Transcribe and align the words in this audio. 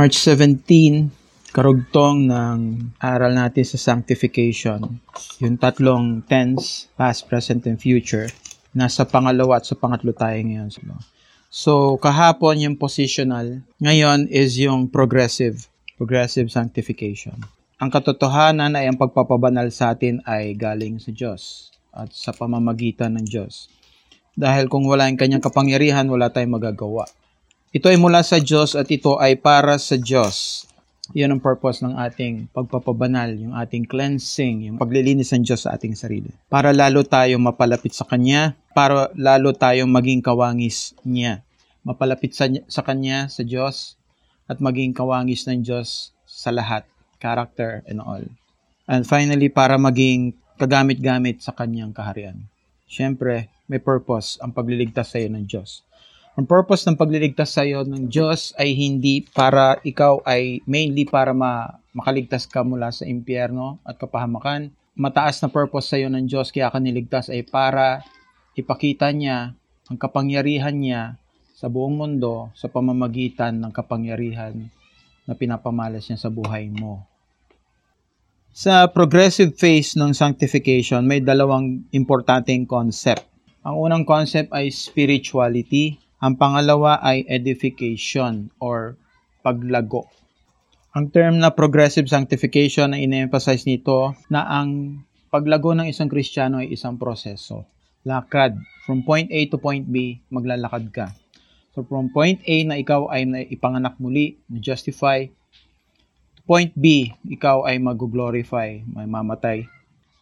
March 0.00 0.16
17, 0.16 1.12
karugtong 1.52 2.24
ng 2.24 2.88
aral 3.04 3.36
natin 3.36 3.68
sa 3.68 3.76
sanctification. 3.76 4.96
Yung 5.44 5.60
tatlong 5.60 6.24
tense, 6.24 6.88
past, 6.96 7.28
present, 7.28 7.68
and 7.68 7.76
future. 7.76 8.24
Nasa 8.72 9.04
pangalawa 9.04 9.60
at 9.60 9.68
sa 9.68 9.76
pangatlo 9.76 10.16
tayo 10.16 10.40
ngayon. 10.40 10.72
So, 11.52 12.00
kahapon 12.00 12.64
yung 12.64 12.76
positional. 12.80 13.60
Ngayon 13.76 14.32
is 14.32 14.56
yung 14.56 14.88
progressive. 14.88 15.68
Progressive 16.00 16.48
sanctification. 16.48 17.36
Ang 17.76 17.92
katotohanan 17.92 18.72
ay 18.80 18.88
ang 18.88 18.96
pagpapabanal 18.96 19.68
sa 19.68 19.92
atin 19.92 20.24
ay 20.24 20.56
galing 20.56 20.96
sa 20.96 21.12
Diyos 21.12 21.76
at 21.92 22.08
sa 22.16 22.32
pamamagitan 22.32 23.20
ng 23.20 23.28
Diyos. 23.28 23.68
Dahil 24.32 24.72
kung 24.72 24.88
wala 24.88 25.12
yung 25.12 25.20
kanyang 25.20 25.44
kapangyarihan, 25.44 26.08
wala 26.08 26.32
tayong 26.32 26.56
magagawa. 26.56 27.04
Ito 27.70 27.86
ay 27.86 28.02
mula 28.02 28.26
sa 28.26 28.42
Diyos 28.42 28.74
at 28.74 28.90
ito 28.90 29.14
ay 29.22 29.38
para 29.38 29.78
sa 29.78 29.94
Diyos. 29.94 30.66
Yan 31.14 31.38
ang 31.38 31.38
purpose 31.38 31.86
ng 31.86 31.94
ating 31.94 32.50
pagpapabanal, 32.50 33.30
yung 33.38 33.54
ating 33.54 33.86
cleansing, 33.86 34.66
yung 34.66 34.74
paglilinis 34.74 35.30
ng 35.30 35.46
Diyos 35.46 35.70
sa 35.70 35.78
ating 35.78 35.94
sarili. 35.94 36.34
Para 36.50 36.74
lalo 36.74 37.06
tayo 37.06 37.38
mapalapit 37.38 37.94
sa 37.94 38.02
Kanya, 38.10 38.58
para 38.74 39.14
lalo 39.14 39.54
tayo 39.54 39.86
maging 39.86 40.18
kawangis 40.18 40.98
niya. 41.06 41.46
Mapalapit 41.86 42.34
sa, 42.34 42.50
sa 42.66 42.82
Kanya, 42.82 43.30
sa 43.30 43.46
Diyos, 43.46 43.94
at 44.50 44.58
maging 44.58 44.90
kawangis 44.90 45.46
ng 45.46 45.62
Diyos 45.62 46.10
sa 46.26 46.50
lahat, 46.50 46.82
character 47.22 47.86
and 47.86 48.02
all. 48.02 48.26
And 48.90 49.06
finally, 49.06 49.46
para 49.46 49.78
maging 49.78 50.34
kagamit-gamit 50.58 51.38
sa 51.38 51.54
Kanyang 51.54 51.94
kaharian. 51.94 52.50
Siyempre, 52.90 53.46
may 53.70 53.78
purpose 53.78 54.42
ang 54.42 54.50
pagliligtas 54.50 55.14
sa 55.14 55.22
iyo 55.22 55.30
ng 55.30 55.46
Diyos. 55.46 55.86
Ang 56.38 56.46
purpose 56.46 56.86
ng 56.86 56.94
pagliligtas 56.94 57.58
sa 57.58 57.66
iyo 57.66 57.82
ng 57.82 58.06
Diyos 58.06 58.54
ay 58.54 58.70
hindi 58.78 59.26
para 59.34 59.82
ikaw 59.82 60.22
ay 60.22 60.62
mainly 60.62 61.02
para 61.02 61.34
ma 61.34 61.82
makaligtas 61.90 62.46
ka 62.46 62.62
mula 62.62 62.94
sa 62.94 63.02
impyerno 63.02 63.82
at 63.82 63.98
kapahamakan. 63.98 64.70
Mataas 64.94 65.42
na 65.42 65.50
purpose 65.50 65.90
sa 65.90 65.98
iyo 65.98 66.06
ng 66.06 66.30
Diyos 66.30 66.54
kaya 66.54 66.70
ka 66.70 66.78
niligtas 66.78 67.34
ay 67.34 67.42
para 67.42 68.06
ipakita 68.54 69.10
niya 69.10 69.58
ang 69.90 69.98
kapangyarihan 69.98 70.78
niya 70.78 71.18
sa 71.58 71.66
buong 71.66 71.98
mundo 71.98 72.54
sa 72.54 72.70
pamamagitan 72.70 73.58
ng 73.58 73.74
kapangyarihan 73.74 74.54
na 75.26 75.34
pinapamalas 75.34 76.06
niya 76.06 76.18
sa 76.18 76.30
buhay 76.30 76.70
mo. 76.70 77.02
Sa 78.54 78.86
progressive 78.86 79.54
phase 79.58 79.98
ng 79.98 80.14
sanctification, 80.14 81.06
may 81.06 81.22
dalawang 81.22 81.86
importanteng 81.90 82.66
concept. 82.66 83.26
Ang 83.66 83.78
unang 83.78 84.04
concept 84.06 84.50
ay 84.54 84.70
spirituality 84.70 85.98
ang 86.20 86.36
pangalawa 86.36 87.00
ay 87.00 87.24
edification 87.26 88.52
or 88.60 89.00
paglago. 89.40 90.04
Ang 90.92 91.08
term 91.08 91.40
na 91.40 91.48
progressive 91.48 92.12
sanctification 92.12 92.92
ay 92.92 93.08
ine-emphasize 93.08 93.64
nito 93.64 94.12
na 94.28 94.44
ang 94.44 95.00
paglago 95.32 95.72
ng 95.72 95.88
isang 95.88 96.12
Kristiyano 96.12 96.60
ay 96.60 96.76
isang 96.76 97.00
proseso. 97.00 97.64
Lakad. 98.04 98.60
From 98.84 99.00
point 99.06 99.32
A 99.32 99.48
to 99.48 99.56
point 99.56 99.88
B, 99.88 100.20
maglalakad 100.28 100.92
ka. 100.92 101.06
So 101.72 101.86
from 101.86 102.10
point 102.12 102.42
A 102.44 102.56
na 102.68 102.76
ikaw 102.76 103.08
ay 103.08 103.24
ipanganak 103.48 103.96
muli, 103.96 104.36
na-justify, 104.50 105.24
point 106.44 106.74
B, 106.74 107.14
ikaw 107.30 107.64
ay 107.64 107.78
mag-glorify, 107.78 108.82
may 108.82 109.06
mamatay. 109.06 109.70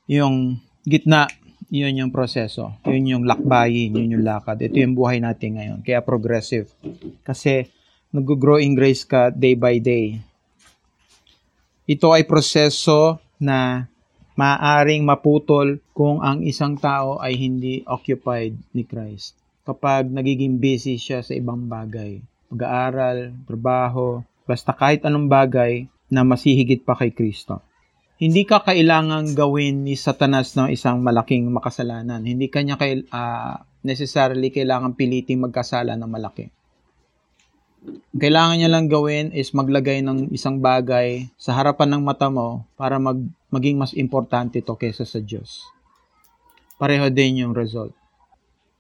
Yung 0.04 0.60
gitna, 0.84 1.32
yun 1.68 2.00
yung 2.00 2.12
proseso. 2.12 2.72
Yun 2.88 3.12
yung 3.16 3.24
lakbayin, 3.28 3.92
yun 3.92 4.18
yung 4.18 4.24
lakad. 4.24 4.56
Ito 4.56 4.80
yung 4.80 4.96
buhay 4.96 5.20
natin 5.20 5.60
ngayon. 5.60 5.78
Kaya 5.84 6.00
progressive. 6.00 6.72
Kasi 7.20 7.68
nag-grow 8.08 8.56
in 8.56 8.72
grace 8.72 9.04
ka 9.04 9.28
day 9.28 9.52
by 9.52 9.76
day. 9.76 10.16
Ito 11.88 12.16
ay 12.16 12.24
proseso 12.24 13.20
na 13.36 13.88
maaring 14.36 15.04
maputol 15.04 15.80
kung 15.92 16.24
ang 16.24 16.40
isang 16.44 16.76
tao 16.80 17.20
ay 17.20 17.36
hindi 17.36 17.84
occupied 17.84 18.56
ni 18.72 18.84
Christ. 18.88 19.36
Kapag 19.68 20.08
nagiging 20.08 20.56
busy 20.56 20.96
siya 20.96 21.20
sa 21.20 21.36
ibang 21.36 21.68
bagay, 21.68 22.24
pag-aaral, 22.48 23.36
trabaho, 23.44 24.24
basta 24.48 24.72
kahit 24.72 25.04
anong 25.04 25.28
bagay 25.28 25.84
na 26.08 26.24
masihigit 26.24 26.80
pa 26.80 26.96
kay 26.96 27.12
Kristo 27.12 27.60
hindi 28.18 28.42
ka 28.42 28.66
kailangang 28.66 29.38
gawin 29.38 29.86
ni 29.86 29.94
Satanas 29.94 30.58
ng 30.58 30.74
isang 30.74 30.98
malaking 30.98 31.46
makasalanan. 31.54 32.26
Hindi 32.26 32.50
kanya 32.50 32.74
kay, 32.74 33.06
uh, 33.14 33.62
necessarily 33.86 34.50
kailangan 34.50 34.98
piliting 34.98 35.38
magkasala 35.38 35.94
ng 35.94 36.10
malaki. 36.10 36.50
Kailangan 38.10 38.58
niya 38.58 38.74
lang 38.74 38.90
gawin 38.90 39.30
is 39.30 39.54
maglagay 39.54 40.02
ng 40.02 40.34
isang 40.34 40.58
bagay 40.58 41.30
sa 41.38 41.54
harapan 41.54 41.94
ng 41.94 42.02
mata 42.02 42.26
mo 42.26 42.66
para 42.74 42.98
mag, 42.98 43.22
maging 43.54 43.78
mas 43.78 43.94
importante 43.94 44.58
to 44.66 44.74
kesa 44.74 45.06
sa 45.06 45.22
Diyos. 45.22 45.62
Pareho 46.74 47.06
din 47.14 47.46
yung 47.46 47.54
result. 47.54 47.94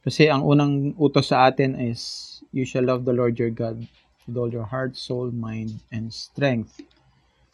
Kasi 0.02 0.26
ang 0.26 0.42
unang 0.42 0.98
utos 0.98 1.30
sa 1.30 1.46
atin 1.46 1.78
is, 1.78 2.42
you 2.50 2.66
shall 2.66 2.82
love 2.82 3.06
the 3.06 3.14
Lord 3.14 3.38
your 3.38 3.54
God 3.54 3.86
with 4.26 4.34
all 4.34 4.50
your 4.50 4.66
heart, 4.66 4.98
soul, 4.98 5.30
mind, 5.30 5.78
and 5.94 6.10
strength. 6.10 6.82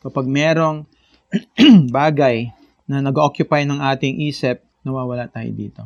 Kapag 0.00 0.24
merong 0.24 0.88
bagay 1.90 2.52
na 2.84 3.00
nag-occupy 3.00 3.64
ng 3.64 3.80
ating 3.80 4.22
isip, 4.28 4.62
nawawala 4.84 5.26
tayo 5.26 5.50
dito. 5.50 5.82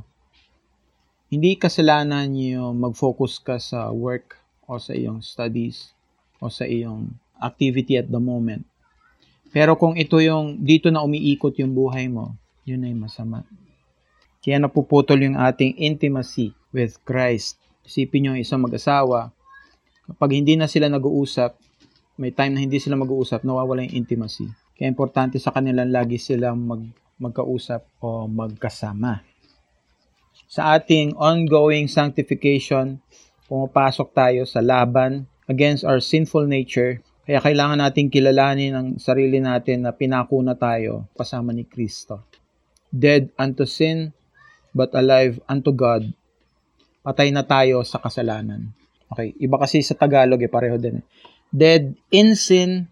Hindi 1.28 1.60
kasalanan 1.60 2.32
yung 2.32 2.80
mag-focus 2.80 3.38
ka 3.40 3.56
sa 3.60 3.92
work 3.92 4.36
o 4.64 4.80
sa 4.80 4.96
iyong 4.96 5.20
studies 5.20 5.92
o 6.40 6.48
sa 6.48 6.64
iyong 6.64 7.12
activity 7.38 8.00
at 8.00 8.08
the 8.08 8.20
moment. 8.20 8.64
Pero 9.48 9.76
kung 9.76 9.96
ito 9.96 10.20
yung 10.20 10.60
dito 10.60 10.92
na 10.92 11.04
umiikot 11.04 11.56
yung 11.56 11.72
buhay 11.72 12.08
mo, 12.08 12.36
yun 12.68 12.84
ay 12.84 12.92
masama. 12.92 13.44
Kaya 14.44 14.60
napuputol 14.60 15.20
yung 15.24 15.36
ating 15.36 15.76
intimacy 15.80 16.52
with 16.72 17.00
Christ. 17.04 17.56
Isipin 17.88 18.28
nyo 18.28 18.32
isang 18.36 18.60
mag-asawa, 18.60 19.32
kapag 20.04 20.36
hindi 20.36 20.56
na 20.56 20.68
sila 20.68 20.92
nag-uusap, 20.92 21.56
may 22.20 22.34
time 22.34 22.56
na 22.56 22.60
hindi 22.60 22.76
sila 22.76 22.98
mag-uusap, 23.00 23.44
nawawala 23.44 23.88
yung 23.88 24.04
intimacy. 24.04 24.48
Kaya 24.78 24.94
importante 24.94 25.42
sa 25.42 25.50
kanila 25.50 25.82
lagi 25.82 26.22
silang 26.22 26.62
mag, 26.62 26.86
magkausap 27.18 27.98
o 27.98 28.30
magkasama. 28.30 29.26
Sa 30.46 30.78
ating 30.78 31.18
ongoing 31.18 31.90
sanctification, 31.90 33.02
pumapasok 33.50 34.08
tayo 34.14 34.42
sa 34.46 34.62
laban 34.62 35.26
against 35.50 35.82
our 35.82 35.98
sinful 35.98 36.46
nature. 36.46 37.02
Kaya 37.26 37.42
kailangan 37.42 37.82
nating 37.82 38.08
kilalanin 38.08 38.72
ang 38.72 38.88
sarili 39.02 39.42
natin 39.42 39.82
na 39.82 39.90
pinako 39.90 40.38
na 40.46 40.54
tayo 40.54 41.10
kasama 41.18 41.50
ni 41.50 41.66
Kristo. 41.66 42.22
Dead 42.88 43.34
unto 43.34 43.66
sin, 43.66 44.14
but 44.70 44.94
alive 44.94 45.42
unto 45.50 45.74
God. 45.74 46.06
Patay 47.02 47.34
na 47.34 47.42
tayo 47.42 47.82
sa 47.82 47.98
kasalanan. 47.98 48.70
Okay, 49.10 49.34
iba 49.42 49.58
kasi 49.58 49.82
sa 49.82 49.98
Tagalog 49.98 50.38
eh, 50.38 50.48
pareho 50.48 50.78
din. 50.78 51.02
Eh. 51.02 51.04
Dead 51.50 51.96
in 52.14 52.38
sin, 52.38 52.86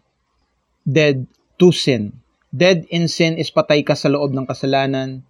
dead 0.82 1.28
to 1.56 1.72
sin. 1.72 2.12
Dead 2.52 2.88
in 2.88 3.10
sin 3.10 3.36
is 3.36 3.52
patay 3.52 3.84
ka 3.84 3.92
sa 3.92 4.08
loob 4.08 4.32
ng 4.32 4.48
kasalanan. 4.48 5.20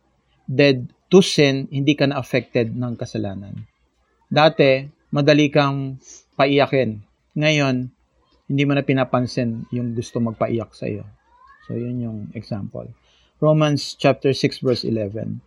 Dead 0.47 0.87
to 1.11 1.23
sin, 1.23 1.67
hindi 1.71 1.99
ka 1.99 2.11
na 2.11 2.23
affected 2.23 2.75
ng 2.75 2.95
kasalanan. 2.95 3.67
Dati, 4.27 4.87
madali 5.11 5.51
kang 5.51 5.99
paiyakin. 6.39 7.03
Ngayon, 7.35 7.91
hindi 8.47 8.63
mo 8.63 8.73
na 8.75 8.87
pinapansin 8.87 9.67
yung 9.75 9.95
gusto 9.95 10.23
magpaiyak 10.23 10.71
sa 10.75 10.87
iyo. 10.87 11.07
So, 11.67 11.75
yun 11.75 11.99
yung 11.99 12.19
example. 12.35 12.87
Romans 13.43 13.99
chapter 13.99 14.31
6 14.31 14.63
verse 14.63 14.87
11. 14.87 15.43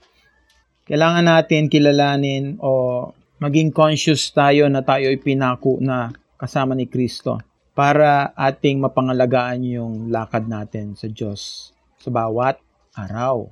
Kailangan 0.83 1.25
natin 1.25 1.71
kilalanin 1.71 2.59
o 2.59 3.11
maging 3.39 3.71
conscious 3.71 4.29
tayo 4.35 4.67
na 4.67 4.83
tayo 4.83 5.07
ay 5.07 5.17
pinako 5.21 5.79
na 5.79 6.11
kasama 6.35 6.75
ni 6.75 6.91
Kristo 6.91 7.39
para 7.79 8.35
ating 8.35 8.83
mapangalagaan 8.83 9.63
yung 9.63 10.11
lakad 10.11 10.51
natin 10.51 10.99
sa 10.99 11.07
Diyos 11.07 11.71
sa 11.95 12.11
bawat 12.11 12.59
araw. 12.91 13.47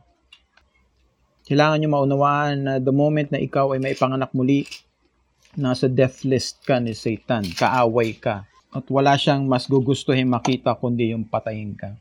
Kailangan 1.48 1.80
nyo 1.80 1.90
maunawaan 1.96 2.56
na 2.60 2.74
the 2.84 2.92
moment 2.92 3.32
na 3.32 3.40
ikaw 3.40 3.72
ay 3.72 3.80
maipanganak 3.80 4.36
muli, 4.36 4.68
nasa 5.56 5.88
death 5.88 6.28
list 6.28 6.60
ka 6.68 6.76
ni 6.76 6.92
Satan, 6.92 7.48
kaaway 7.56 8.20
ka, 8.20 8.44
at 8.76 8.84
wala 8.92 9.16
siyang 9.16 9.48
mas 9.48 9.64
gugustuhin 9.64 10.28
makita 10.28 10.76
kundi 10.76 11.16
yung 11.16 11.24
patayin 11.24 11.72
ka. 11.80 11.96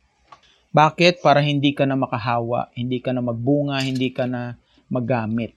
Bakit? 0.75 1.23
Para 1.23 1.39
hindi 1.39 1.79
ka 1.79 1.87
na 1.87 1.95
makahawa, 1.95 2.75
hindi 2.75 2.99
ka 2.99 3.15
na 3.15 3.23
magbunga, 3.23 3.79
hindi 3.87 4.11
ka 4.11 4.27
na 4.27 4.59
magamit. 4.91 5.55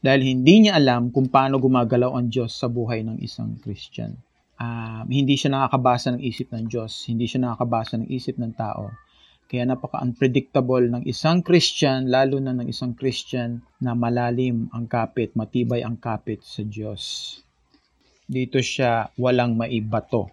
Dahil 0.00 0.24
hindi 0.24 0.64
niya 0.64 0.80
alam 0.80 1.12
kung 1.12 1.28
paano 1.28 1.60
gumagalaw 1.60 2.16
ang 2.16 2.32
Diyos 2.32 2.56
sa 2.56 2.72
buhay 2.72 3.04
ng 3.04 3.20
isang 3.20 3.60
Christian 3.60 4.31
uh, 4.60 5.02
hindi 5.08 5.38
siya 5.38 5.54
nakakabasa 5.54 6.16
ng 6.16 6.22
isip 6.22 6.52
ng 6.52 6.68
Diyos, 6.68 7.06
hindi 7.08 7.24
siya 7.24 7.48
nakakabasa 7.48 8.02
ng 8.02 8.08
isip 8.10 8.36
ng 8.36 8.52
tao. 8.56 8.92
Kaya 9.52 9.68
napaka-unpredictable 9.68 10.88
ng 10.88 11.04
isang 11.04 11.44
Christian, 11.44 12.08
lalo 12.08 12.40
na 12.40 12.56
ng 12.56 12.72
isang 12.72 12.96
Christian 12.96 13.60
na 13.84 13.92
malalim 13.92 14.72
ang 14.72 14.88
kapit, 14.88 15.36
matibay 15.36 15.84
ang 15.84 16.00
kapit 16.00 16.40
sa 16.40 16.64
Diyos. 16.64 17.36
Dito 18.24 18.56
siya 18.64 19.12
walang 19.20 19.60
maibato. 19.60 20.32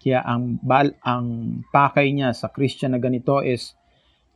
Kaya 0.00 0.24
ang 0.24 0.56
bal 0.64 0.96
ang 1.04 1.60
pakay 1.68 2.12
niya 2.16 2.32
sa 2.32 2.48
Christian 2.48 2.96
na 2.96 3.00
ganito 3.00 3.44
is 3.44 3.76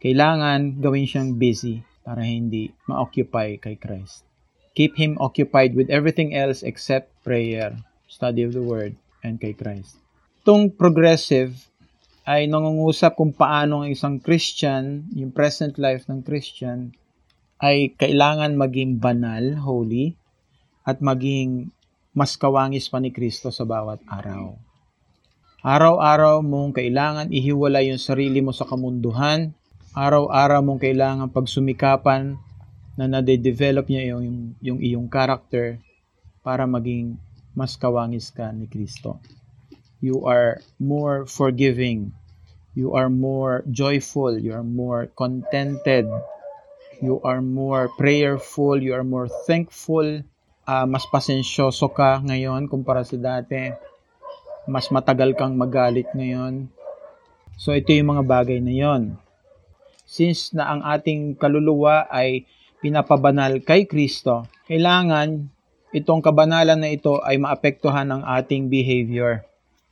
kailangan 0.01 0.77
gawin 0.77 1.09
siyang 1.09 1.41
busy 1.41 1.81
para 2.05 2.21
hindi 2.21 2.69
ma-occupy 2.85 3.57
kay 3.61 3.81
Christ. 3.81 4.29
Keep 4.77 5.01
him 5.01 5.13
occupied 5.25 5.73
with 5.73 5.89
everything 5.89 6.37
else 6.37 6.61
except 6.61 7.13
prayer, 7.25 7.81
study 8.13 8.45
of 8.45 8.53
the 8.53 8.65
word, 8.65 8.93
and 9.23 9.39
kay 9.41 9.55
Christ. 9.55 9.99
Itong 10.43 10.73
progressive 10.73 11.55
ay 12.29 12.45
nangungusap 12.45 13.17
kung 13.17 13.33
paano 13.33 13.83
ang 13.85 13.89
isang 13.89 14.21
Christian, 14.21 15.09
yung 15.17 15.33
present 15.33 15.81
life 15.81 16.05
ng 16.13 16.21
Christian, 16.21 16.93
ay 17.59 17.97
kailangan 17.97 18.55
maging 18.55 19.01
banal, 19.01 19.57
holy, 19.59 20.15
at 20.85 21.01
maging 21.01 21.73
mas 22.13 22.37
kawangis 22.37 22.89
pa 22.89 23.01
ni 23.01 23.13
Kristo 23.13 23.49
sa 23.49 23.65
bawat 23.65 24.05
araw. 24.09 24.57
Araw-araw 25.59 26.39
mong 26.45 26.77
kailangan 26.77 27.35
ihiwalay 27.35 27.91
yung 27.91 28.01
sarili 28.01 28.39
mo 28.39 28.55
sa 28.55 28.63
kamunduhan. 28.65 29.51
Araw-araw 29.91 30.63
mong 30.63 30.81
kailangan 30.81 31.29
pagsumikapan 31.35 32.39
na 32.95 33.05
nade-develop 33.11 33.91
niya 33.91 34.15
yung, 34.15 34.23
yung, 34.23 34.39
yung 34.63 34.79
iyong 34.79 35.09
character 35.11 35.83
para 36.47 36.67
maging 36.67 37.19
mas 37.59 37.75
kawangis 37.75 38.31
ka 38.31 38.55
ni 38.55 38.71
Kristo. 38.71 39.19
You 39.99 40.31
are 40.31 40.63
more 40.79 41.27
forgiving. 41.27 42.15
You 42.79 42.95
are 42.95 43.11
more 43.11 43.67
joyful. 43.67 44.39
You 44.39 44.55
are 44.55 44.63
more 44.63 45.11
contented. 45.19 46.07
You 47.03 47.19
are 47.27 47.43
more 47.43 47.91
prayerful. 47.99 48.79
You 48.79 48.95
are 48.95 49.03
more 49.03 49.27
thankful. 49.51 50.23
Uh, 50.63 50.87
mas 50.87 51.03
pasensyoso 51.11 51.91
ka 51.91 52.23
ngayon 52.23 52.71
kumpara 52.71 53.03
sa 53.03 53.19
dati 53.19 53.89
mas 54.69 54.93
matagal 54.93 55.33
kang 55.33 55.57
magalit 55.57 56.07
ngayon. 56.13 56.69
So 57.57 57.73
ito 57.73 57.91
yung 57.91 58.13
mga 58.15 58.25
bagay 58.29 58.61
na 58.61 58.71
yon. 58.77 59.17
Since 60.05 60.53
na 60.53 60.69
ang 60.69 60.85
ating 60.85 61.41
kaluluwa 61.41 62.05
ay 62.13 62.45
pinapabanal 62.85 63.65
kay 63.65 63.89
Kristo, 63.89 64.45
kailangan 64.69 65.49
itong 65.93 66.21
kabanalan 66.21 66.79
na 66.79 66.91
ito 66.93 67.21
ay 67.25 67.41
maapektuhan 67.41 68.09
ng 68.09 68.23
ating 68.25 68.69
behavior 68.69 69.45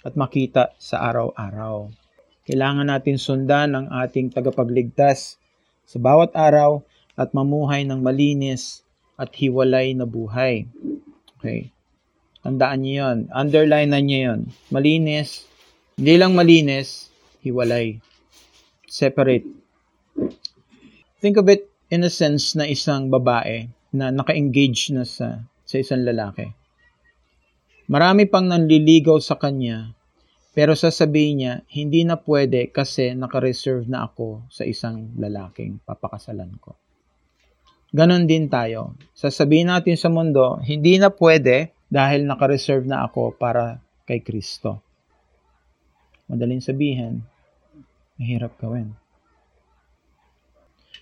at 0.05 0.15
makita 0.15 0.77
sa 0.77 1.03
araw-araw. 1.09 1.89
Kailangan 2.47 2.87
natin 2.87 3.19
sundan 3.19 3.75
ang 3.75 3.87
ating 3.91 4.31
tagapagligtas 4.31 5.41
sa 5.83 5.99
bawat 5.99 6.31
araw 6.37 6.85
at 7.19 7.35
mamuhay 7.35 7.83
ng 7.83 7.99
malinis 7.99 8.87
at 9.17 9.33
hiwalay 9.35 9.97
na 9.97 10.05
buhay. 10.05 10.69
Okay. 11.41 11.73
Tandaan 12.47 12.87
niyo 12.87 12.95
yun. 13.03 13.19
Underline 13.35 13.91
na 13.91 13.99
niyo 13.99 14.19
yun. 14.31 14.41
Malinis. 14.71 15.49
Hindi 15.99 16.15
lang 16.21 16.37
malinis, 16.37 17.09
hiwalay. 17.43 17.99
Separate. 18.87 19.49
Think 21.19 21.41
of 21.41 21.49
it 21.51 21.67
in 21.91 22.05
a 22.07 22.13
sense 22.13 22.55
na 22.55 22.69
isang 22.69 23.11
babae 23.11 23.67
na 23.91 24.13
naka-engage 24.13 24.93
na 24.95 25.03
sa, 25.03 25.43
sa 25.67 25.83
isang 25.83 26.07
lalaki. 26.07 26.47
Marami 27.91 28.27
pang 28.31 28.47
nanliligaw 28.47 29.19
sa 29.19 29.39
kanya, 29.39 29.95
pero 30.57 30.73
sasabihin 30.73 31.37
niya, 31.37 31.55
hindi 31.69 32.01
na 32.09 32.17
pwede 32.17 32.73
kasi 32.73 33.13
naka-reserve 33.13 33.85
na 33.93 34.09
ako 34.09 34.49
sa 34.49 34.65
isang 34.65 35.13
lalaking 35.21 35.83
papakasalan 35.85 36.57
ko. 36.57 36.73
Ganon 37.93 38.25
din 38.25 38.49
tayo. 38.49 38.97
Sasabihin 39.13 39.69
natin 39.69 40.01
sa 40.01 40.09
mundo, 40.09 40.57
hindi 40.65 40.97
na 40.97 41.13
pwede 41.13 41.77
dahil 41.93 42.25
naka-reserve 42.25 42.89
na 42.89 43.05
ako 43.05 43.37
para 43.37 43.79
kay 44.09 44.25
Kristo. 44.25 44.81
Madaling 46.27 46.65
sabihin, 46.65 47.23
mahirap 48.19 48.57
gawin. 48.59 48.97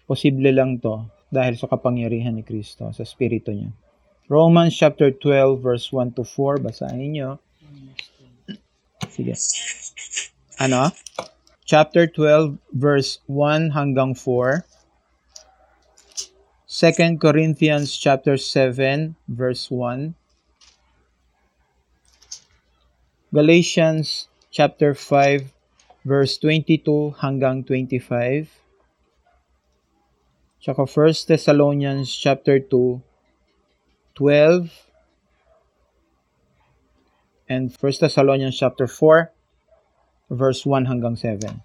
Posible 0.04 0.52
lang 0.52 0.82
to 0.82 1.08
dahil 1.32 1.56
sa 1.56 1.70
kapangyarihan 1.70 2.36
ni 2.36 2.44
Kristo, 2.44 2.92
sa 2.92 3.06
Espiritu 3.06 3.54
niya. 3.54 3.72
Romans 4.28 4.72
chapter 4.72 5.10
12 5.10 5.60
verse 5.60 5.92
1 5.92 6.16
to 6.16 6.24
4, 6.24 6.56
basahin 6.64 7.12
niyo. 7.12 7.30
Sige. 9.12 9.36
Ano? 10.56 10.88
Chapter 11.68 12.08
12 12.08 12.56
verse 12.72 13.20
1 13.28 13.76
hanggang 13.76 14.16
4. 14.16 14.64
2 16.74 17.20
Corinthians 17.20 17.94
chapter 17.94 18.34
7 18.34 19.14
verse 19.30 19.70
1 19.70 20.18
Galatians 23.30 24.26
chapter 24.50 24.94
5 24.94 25.54
verse 26.02 26.34
22 26.38 27.14
hanggang 27.18 27.62
25. 27.62 28.50
Tsaka 30.64 30.82
1 30.82 31.28
Thessalonians 31.28 32.08
chapter 32.08 32.58
2 32.58 33.13
12 34.14 34.70
and 37.50 37.74
1 37.74 37.78
Thessalonians 38.00 38.56
chapter 38.56 38.86
4 38.86 39.34
verse 40.30 40.64
1 40.64 40.86
hanggang 40.88 41.18
7. 41.18 41.60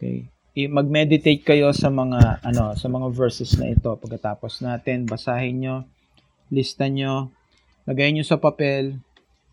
Okay. 0.00 0.30
Mag-meditate 0.70 1.44
kayo 1.44 1.70
sa 1.76 1.92
mga 1.92 2.42
ano, 2.42 2.74
sa 2.74 2.88
mga 2.88 3.06
verses 3.12 3.54
na 3.60 3.70
ito 3.70 3.92
pagkatapos 3.94 4.64
natin 4.64 5.06
basahin 5.06 5.56
nyo, 5.60 5.76
lista 6.50 6.88
nyo, 6.90 7.30
lagay 7.86 8.10
nyo 8.10 8.24
sa 8.26 8.40
papel, 8.40 8.98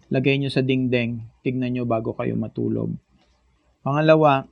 lagay 0.09 0.39
nyo 0.39 0.49
sa 0.49 0.63
dingding, 0.63 1.21
tignan 1.43 1.75
nyo 1.75 1.83
bago 1.83 2.15
kayo 2.15 2.33
matulog. 2.39 2.91
Pangalawa, 3.83 4.47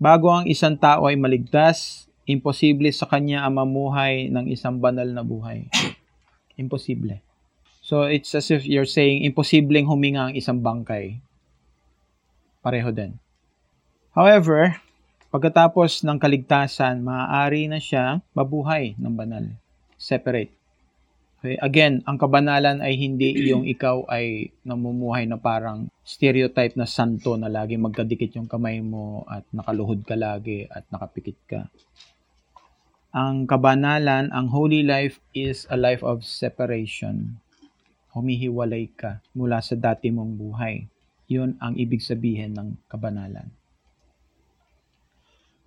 bago 0.00 0.26
ang 0.32 0.44
isang 0.48 0.76
tao 0.76 1.06
ay 1.06 1.16
maligtas, 1.16 2.07
imposible 2.28 2.92
sa 2.92 3.08
kanya 3.08 3.48
ang 3.48 3.56
mamuhay 3.56 4.28
ng 4.28 4.52
isang 4.52 4.76
banal 4.76 5.08
na 5.08 5.24
buhay. 5.24 5.64
Imposible. 6.60 7.24
So 7.80 8.04
it's 8.04 8.36
as 8.36 8.52
if 8.52 8.68
you're 8.68 8.84
saying, 8.84 9.24
imposibleng 9.24 9.88
huminga 9.88 10.28
ang 10.28 10.34
isang 10.36 10.60
bangkay. 10.60 11.24
Pareho 12.60 12.92
din. 12.92 13.16
However, 14.12 14.76
pagkatapos 15.32 16.04
ng 16.04 16.20
kaligtasan, 16.20 17.00
maaari 17.00 17.64
na 17.64 17.80
siya 17.80 18.20
mabuhay 18.36 18.92
ng 19.00 19.14
banal. 19.16 19.48
Separate. 19.96 20.52
Okay, 21.38 21.54
again, 21.62 22.02
ang 22.02 22.18
kabanalan 22.18 22.82
ay 22.82 22.98
hindi 22.98 23.30
yung 23.46 23.62
ikaw 23.62 24.04
ay 24.10 24.50
namumuhay 24.66 25.22
na 25.22 25.38
parang 25.38 25.86
stereotype 26.02 26.74
na 26.74 26.82
santo 26.82 27.38
na 27.38 27.46
lagi 27.46 27.78
magkadikit 27.78 28.34
yung 28.34 28.50
kamay 28.50 28.82
mo 28.82 29.22
at 29.30 29.46
nakaluhod 29.54 30.02
ka 30.02 30.18
lagi 30.18 30.66
at 30.66 30.82
nakapikit 30.90 31.38
ka. 31.46 31.60
Ang 33.08 33.48
kabanalan, 33.48 34.28
ang 34.28 34.52
holy 34.52 34.84
life 34.84 35.16
is 35.32 35.64
a 35.72 35.80
life 35.80 36.04
of 36.04 36.28
separation. 36.28 37.40
Humihiwalay 38.12 38.92
ka 38.92 39.24
mula 39.32 39.64
sa 39.64 39.80
dati 39.80 40.12
mong 40.12 40.36
buhay. 40.36 40.84
Yun 41.24 41.56
ang 41.56 41.72
ibig 41.80 42.04
sabihin 42.04 42.52
ng 42.52 42.76
kabanalan. 42.84 43.48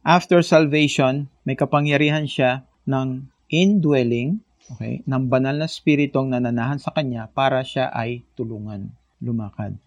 After 0.05 0.45
salvation, 0.45 1.33
may 1.41 1.57
kapangyarihan 1.57 2.29
siya 2.29 2.61
ng 2.85 3.25
indwelling 3.49 4.45
okay, 4.69 5.01
ng 5.09 5.25
banal 5.25 5.57
na 5.57 5.65
spiritong 5.65 6.33
nananahan 6.33 6.77
sa 6.77 6.93
kanya 6.93 7.25
para 7.25 7.65
siya 7.65 7.89
ay 7.89 8.21
tulungan 8.37 8.93
lumakad. 9.17 9.77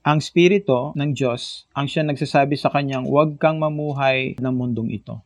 Ang 0.00 0.24
spirito 0.24 0.96
ng 0.96 1.12
Diyos 1.12 1.68
ang 1.76 1.84
siya 1.84 2.00
nagsasabi 2.00 2.56
sa 2.56 2.72
kanyang 2.72 3.04
huwag 3.04 3.36
kang 3.36 3.60
mamuhay 3.60 4.32
ng 4.40 4.54
mundong 4.56 4.88
ito, 4.88 5.20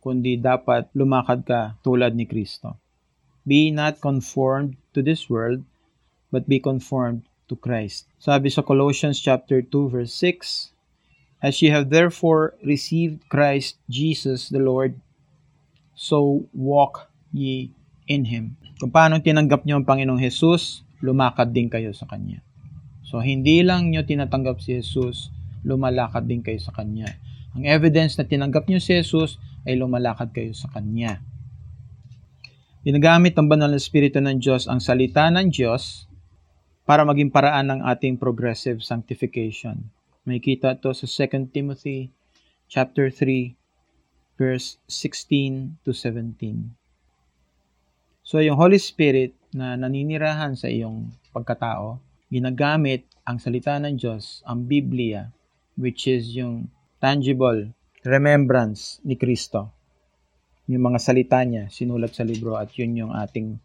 kundi 0.00 0.40
dapat 0.40 0.88
lumakad 0.96 1.44
ka 1.44 1.76
tulad 1.84 2.16
ni 2.16 2.24
Kristo. 2.24 2.80
Be 3.44 3.68
not 3.68 4.00
conformed 4.00 4.80
to 4.96 5.04
this 5.04 5.28
world, 5.28 5.60
but 6.32 6.48
be 6.48 6.56
conformed 6.56 7.28
to 7.52 7.54
Christ. 7.60 8.08
Sabi 8.16 8.48
sa 8.48 8.64
Colossians 8.64 9.20
chapter 9.20 9.60
2 9.60 9.92
verse 9.92 10.16
6, 10.16 11.44
As 11.44 11.60
ye 11.60 11.68
have 11.68 11.92
therefore 11.92 12.56
received 12.64 13.28
Christ 13.28 13.76
Jesus 13.92 14.48
the 14.48 14.64
Lord, 14.64 14.96
so 15.92 16.48
walk 16.56 17.12
ye 17.28 17.76
in 18.08 18.24
Him. 18.24 18.56
Kung 18.80 18.88
paano 18.88 19.20
tinanggap 19.20 19.68
niyo 19.68 19.76
ang 19.76 19.84
Panginoong 19.84 20.24
Jesus, 20.24 20.80
lumakad 21.04 21.52
din 21.52 21.68
kayo 21.68 21.92
sa 21.92 22.08
Kanya. 22.08 22.40
So, 23.08 23.24
hindi 23.24 23.64
lang 23.64 23.88
niyo 23.88 24.04
tinatanggap 24.04 24.60
si 24.60 24.76
Jesus, 24.76 25.32
lumalakad 25.64 26.28
din 26.28 26.44
kayo 26.44 26.60
sa 26.60 26.76
Kanya. 26.76 27.16
Ang 27.56 27.64
evidence 27.64 28.20
na 28.20 28.28
tinanggap 28.28 28.68
niyo 28.68 28.84
si 28.84 29.00
Jesus 29.00 29.40
ay 29.64 29.80
lumalakad 29.80 30.28
kayo 30.36 30.52
sa 30.52 30.68
Kanya. 30.68 31.24
Ginagamit 32.84 33.32
ng 33.32 33.48
banal 33.48 33.72
na 33.72 33.80
Espiritu 33.80 34.20
ng 34.20 34.36
Diyos 34.36 34.68
ang 34.68 34.84
salita 34.84 35.24
ng 35.32 35.48
Diyos 35.48 36.04
para 36.84 37.00
maging 37.08 37.32
paraan 37.32 37.72
ng 37.72 37.80
ating 37.88 38.20
progressive 38.20 38.84
sanctification. 38.84 39.88
May 40.28 40.36
kita 40.36 40.76
to 40.76 40.92
sa 40.92 41.08
2 41.08 41.48
Timothy 41.48 42.12
chapter 42.68 43.08
3 43.08 43.56
verse 44.36 44.76
16 44.84 45.80
to 45.80 45.96
17. 45.96 46.76
So, 48.20 48.44
yung 48.44 48.60
Holy 48.60 48.76
Spirit 48.76 49.32
na 49.56 49.80
naninirahan 49.80 50.52
sa 50.52 50.68
iyong 50.68 51.08
pagkatao, 51.32 52.04
ginagamit 52.28 53.08
ang 53.24 53.40
salita 53.40 53.76
ng 53.80 53.96
Diyos, 53.96 54.44
ang 54.44 54.68
Biblia, 54.68 55.32
which 55.76 56.04
is 56.08 56.32
yung 56.36 56.68
tangible 57.00 57.72
remembrance 58.04 59.00
ni 59.04 59.16
Kristo. 59.16 59.72
Yung 60.68 60.84
mga 60.92 61.00
salita 61.00 61.40
niya, 61.44 61.72
sinulat 61.72 62.12
sa 62.12 62.24
libro 62.28 62.60
at 62.60 62.68
yun 62.76 63.00
yung 63.00 63.12
ating 63.16 63.56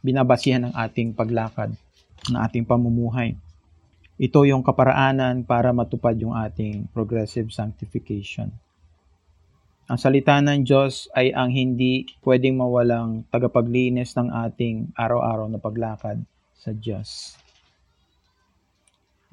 binabasihan 0.00 0.68
ng 0.68 0.74
ating 0.76 1.12
paglakad, 1.12 1.76
ng 2.32 2.38
ating 2.40 2.64
pamumuhay. 2.64 3.36
Ito 4.18 4.48
yung 4.48 4.64
kaparaanan 4.64 5.44
para 5.44 5.70
matupad 5.70 6.16
yung 6.18 6.34
ating 6.34 6.90
progressive 6.90 7.52
sanctification. 7.52 8.50
Ang 9.88 9.96
salita 9.96 10.36
ng 10.40 10.68
Diyos 10.68 11.08
ay 11.16 11.32
ang 11.32 11.48
hindi 11.48 12.04
pwedeng 12.24 12.60
mawalang 12.60 13.24
tagapaglinis 13.32 14.12
ng 14.16 14.28
ating 14.28 14.92
araw-araw 14.92 15.48
na 15.48 15.56
paglakad 15.56 16.20
sa 16.52 16.76
Diyos. 16.76 17.40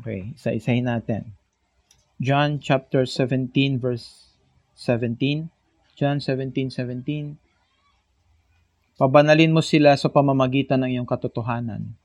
Okay, 0.03 0.35
isa-isahin 0.35 0.91
natin. 0.91 1.31
John 2.19 2.59
chapter 2.59 3.07
17 3.07 3.79
verse 3.79 4.31
17. 4.75 5.47
John 5.95 6.19
17:17. 6.19 7.39
Pabanalin 8.95 9.51
mo 9.51 9.63
sila 9.63 9.95
sa 9.95 10.11
pamamagitan 10.11 10.83
ng 10.83 10.99
iyong 10.99 11.07
katotohanan. 11.07 11.95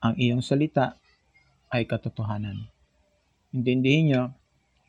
Ang 0.00 0.14
iyong 0.16 0.44
salita 0.44 0.96
ay 1.72 1.88
katotohanan. 1.88 2.68
Intindihin 3.52 4.04
niyo, 4.08 4.22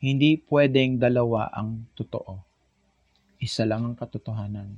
hindi 0.00 0.40
pwedeng 0.52 1.00
dalawa 1.00 1.48
ang 1.52 1.88
totoo. 1.96 2.40
Isa 3.40 3.64
lang 3.64 3.88
ang 3.88 3.96
katotohanan. 3.96 4.76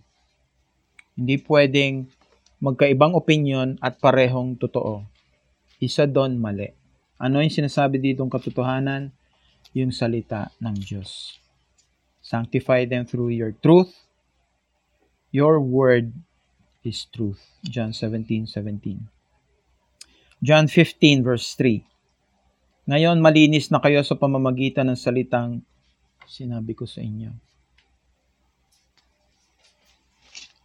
Hindi 1.19 1.37
pwedeng 1.47 2.07
magkaibang 2.62 3.15
opinion 3.15 3.79
at 3.83 3.99
parehong 3.99 4.59
totoo. 4.59 5.05
Isa 5.81 6.05
doon 6.05 6.37
mali. 6.37 6.69
Ano 7.17 7.41
yung 7.41 7.53
sinasabi 7.53 7.97
dito 7.97 8.21
ng 8.21 8.29
katotohanan? 8.29 9.09
Yung 9.73 9.91
salita 9.97 10.53
ng 10.61 10.77
Diyos. 10.77 11.41
Sanctify 12.21 12.85
them 12.85 13.09
through 13.09 13.33
your 13.33 13.57
truth. 13.57 13.91
Your 15.33 15.57
word 15.57 16.13
is 16.85 17.09
truth. 17.09 17.41
John 17.65 17.97
17:17. 17.97 18.47
17. 18.53 19.09
John 20.41 20.69
15 20.69 21.25
verse 21.25 21.57
3. 21.57 21.85
Ngayon, 22.89 23.21
malinis 23.21 23.69
na 23.69 23.79
kayo 23.79 24.01
sa 24.01 24.17
pamamagitan 24.17 24.89
ng 24.89 24.99
salitang 24.99 25.61
sinabi 26.25 26.73
ko 26.73 26.89
sa 26.89 27.05
inyo. 27.05 27.31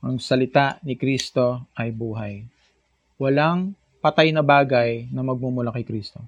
Ang 0.05 0.17
salita 0.21 0.79
ni 0.85 0.95
Kristo 0.95 1.67
ay 1.75 1.91
buhay. 1.91 2.45
Walang 3.19 3.75
patay 4.05 4.29
na 4.29 4.45
bagay 4.45 5.09
na 5.09 5.25
magmumula 5.25 5.73
kay 5.73 5.81
Kristo. 5.81 6.21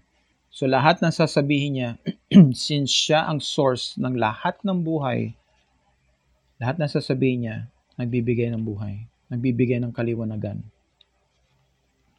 So 0.50 0.66
lahat 0.66 0.98
ng 1.06 1.14
sasabihin 1.14 1.72
niya, 1.78 1.90
since 2.58 2.90
siya 2.90 3.30
ang 3.30 3.38
source 3.38 3.94
ng 4.02 4.18
lahat 4.18 4.58
ng 4.66 4.82
buhay, 4.82 5.38
lahat 6.58 6.82
ng 6.82 6.90
sasabihin 6.90 7.40
niya, 7.46 7.58
nagbibigay 8.02 8.50
ng 8.50 8.66
buhay, 8.66 9.06
nagbibigay 9.30 9.78
ng 9.78 9.94
kaliwanagan. 9.94 10.66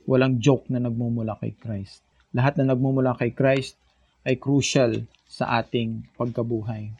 Walang 0.06 0.38
joke 0.38 0.70
na 0.70 0.78
nagmumula 0.78 1.34
kay 1.42 1.58
Christ 1.58 2.06
lahat 2.32 2.60
na 2.60 2.74
nagmumula 2.76 3.16
kay 3.16 3.32
Christ 3.32 3.80
ay 4.24 4.36
crucial 4.36 5.08
sa 5.24 5.60
ating 5.60 6.04
pagkabuhay. 6.16 6.92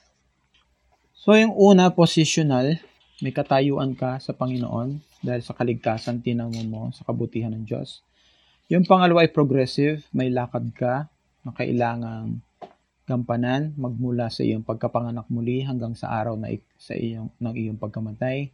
So 1.12 1.36
yung 1.36 1.52
una, 1.52 1.92
positional, 1.92 2.80
may 3.20 3.34
katayuan 3.34 3.92
ka 3.92 4.16
sa 4.22 4.32
Panginoon 4.32 5.02
dahil 5.20 5.42
sa 5.42 5.52
kaligtasan 5.52 6.22
tinamo 6.22 6.62
mo 6.64 6.88
sa 6.94 7.04
kabutihan 7.04 7.52
ng 7.52 7.66
Diyos. 7.66 8.00
Yung 8.68 8.84
pangalawa 8.84 9.24
ay 9.24 9.32
progressive, 9.32 10.04
may 10.12 10.28
lakad 10.28 10.76
ka 10.76 11.08
na 11.40 11.56
kailangang 11.56 12.44
gampanan 13.08 13.72
magmula 13.80 14.28
sa 14.28 14.44
iyong 14.44 14.60
pagkapanganak 14.60 15.24
muli 15.32 15.64
hanggang 15.64 15.96
sa 15.96 16.12
araw 16.12 16.36
na 16.36 16.52
sa 16.76 16.92
iyong 16.92 17.32
ng 17.40 17.54
iyong 17.56 17.80
pagkamatay. 17.80 18.52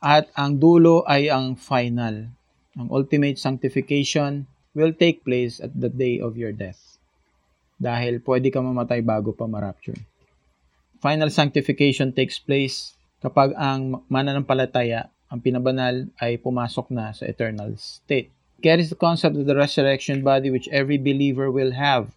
At 0.00 0.32
ang 0.32 0.56
dulo 0.56 1.04
ay 1.04 1.28
ang 1.28 1.52
final, 1.52 2.32
ang 2.80 2.88
ultimate 2.88 3.36
sanctification 3.36 4.48
will 4.72 4.96
take 4.96 5.20
place 5.20 5.60
at 5.60 5.76
the 5.76 5.92
day 5.92 6.16
of 6.16 6.40
your 6.40 6.56
death. 6.56 6.96
Dahil 7.76 8.24
pwede 8.24 8.48
ka 8.48 8.64
mamatay 8.64 9.04
bago 9.04 9.36
pa 9.36 9.44
ma-rapture. 9.44 10.00
Final 11.04 11.28
sanctification 11.28 12.08
takes 12.08 12.40
place 12.40 12.96
kapag 13.20 13.52
ang 13.60 14.00
mananampalataya, 14.08 15.12
ang 15.28 15.44
pinabanal, 15.44 16.08
ay 16.24 16.40
pumasok 16.40 16.88
na 16.88 17.12
sa 17.12 17.28
eternal 17.28 17.76
state. 17.76 18.32
Carries 18.64 18.88
the 18.88 18.96
concept 18.96 19.36
of 19.36 19.44
the 19.44 19.52
resurrection 19.52 20.24
body 20.24 20.48
which 20.48 20.72
every 20.72 20.96
believer 20.96 21.52
will 21.52 21.76
have. 21.76 22.16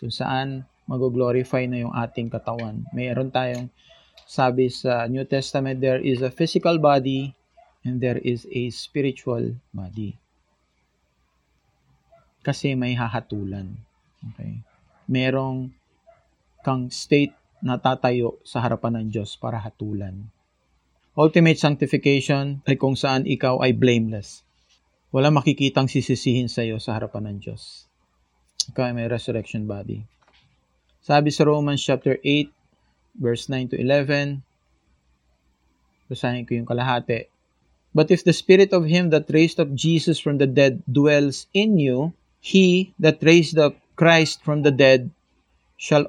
Kung 0.00 0.08
saan 0.08 0.64
mag-glorify 0.88 1.68
na 1.68 1.84
yung 1.84 1.92
ating 1.92 2.32
katawan. 2.32 2.88
Mayroon 2.96 3.28
tayong 3.28 3.68
sabi 4.24 4.72
sa 4.72 5.04
New 5.12 5.28
Testament, 5.28 5.84
there 5.84 6.00
is 6.00 6.24
a 6.24 6.32
physical 6.32 6.80
body 6.80 7.36
and 7.84 8.00
there 8.00 8.18
is 8.24 8.48
a 8.48 8.72
spiritual 8.72 9.52
body 9.76 10.16
kasi 12.42 12.74
may 12.74 12.98
hahatulan. 12.98 13.78
Okay? 14.34 14.60
Merong 15.06 15.70
kang 16.66 16.90
state 16.90 17.34
na 17.62 17.78
tatayo 17.78 18.42
sa 18.42 18.58
harapan 18.58 19.02
ng 19.02 19.06
Diyos 19.14 19.38
para 19.38 19.58
hatulan. 19.62 20.26
Ultimate 21.14 21.58
sanctification 21.58 22.62
ay 22.66 22.74
kung 22.74 22.98
saan 22.98 23.26
ikaw 23.26 23.62
ay 23.62 23.70
blameless. 23.74 24.42
Wala 25.12 25.28
makikitang 25.28 25.92
sisisihin 25.92 26.48
sa 26.48 26.64
iyo 26.64 26.80
sa 26.80 26.96
harapan 26.96 27.36
ng 27.36 27.38
Diyos. 27.38 27.86
Ikaw 28.72 28.90
ay 28.90 28.94
may 28.96 29.06
resurrection 29.06 29.68
body. 29.68 30.02
Sabi 31.04 31.28
sa 31.28 31.44
Romans 31.44 31.78
chapter 31.78 32.16
8, 32.24 32.48
verse 33.20 33.46
9 33.50 33.72
to 33.72 33.76
11, 33.76 34.40
basahin 36.08 36.48
ko 36.48 36.56
yung 36.56 36.66
kalahati. 36.66 37.28
But 37.92 38.08
if 38.08 38.24
the 38.24 38.32
spirit 38.32 38.72
of 38.72 38.88
him 38.88 39.12
that 39.12 39.28
raised 39.28 39.60
up 39.60 39.68
Jesus 39.76 40.16
from 40.16 40.40
the 40.40 40.48
dead 40.48 40.80
dwells 40.88 41.44
in 41.52 41.76
you, 41.76 42.16
He 42.42 42.90
that 42.98 43.22
raised 43.22 43.54
up 43.54 43.78
Christ 43.94 44.42
from 44.42 44.66
the 44.66 44.74
dead 44.74 45.14
shall 45.78 46.02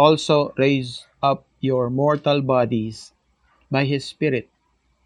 also 0.00 0.56
raise 0.56 1.04
up 1.20 1.44
your 1.60 1.92
mortal 1.92 2.40
bodies 2.40 3.12
by 3.70 3.84
his 3.84 4.08
Spirit 4.08 4.48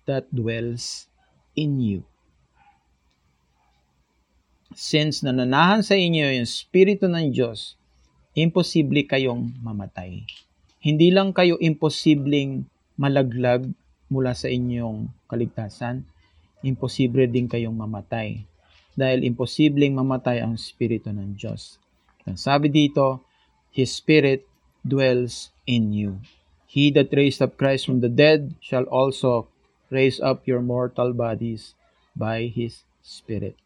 that 0.06 0.30
dwells 0.30 1.10
in 1.58 1.82
you. 1.82 2.06
Since 4.76 5.24
nananahan 5.24 5.80
sa 5.80 5.96
inyo 5.96 6.28
yung 6.28 6.44
Espiritu 6.44 7.08
ng 7.08 7.32
Diyos, 7.32 7.80
imposible 8.36 9.08
kayong 9.08 9.56
mamatay. 9.64 10.28
Hindi 10.84 11.08
lang 11.08 11.32
kayo 11.32 11.56
imposibleng 11.56 12.68
malaglag 13.00 13.64
mula 14.12 14.36
sa 14.36 14.52
inyong 14.52 15.08
kaligtasan, 15.24 16.04
imposible 16.60 17.24
din 17.24 17.48
kayong 17.48 17.72
mamatay 17.72 18.44
dahil 18.98 19.24
imposibleng 19.24 19.94
mamatay 19.96 20.42
ang 20.44 20.58
Espiritu 20.58 21.14
ng 21.14 21.38
Diyos. 21.38 21.78
Ang 22.28 22.36
sabi 22.36 22.68
dito, 22.68 23.24
His 23.72 23.94
Spirit 23.94 24.44
dwells 24.84 25.54
in 25.64 25.96
you. 25.96 26.20
He 26.68 26.92
that 26.92 27.14
raised 27.16 27.40
up 27.40 27.56
Christ 27.56 27.88
from 27.88 28.04
the 28.04 28.12
dead 28.12 28.52
shall 28.60 28.84
also 28.90 29.48
raise 29.88 30.20
up 30.20 30.44
your 30.44 30.60
mortal 30.60 31.16
bodies 31.16 31.72
by 32.12 32.52
His 32.52 32.84
Spirit. 33.00 33.56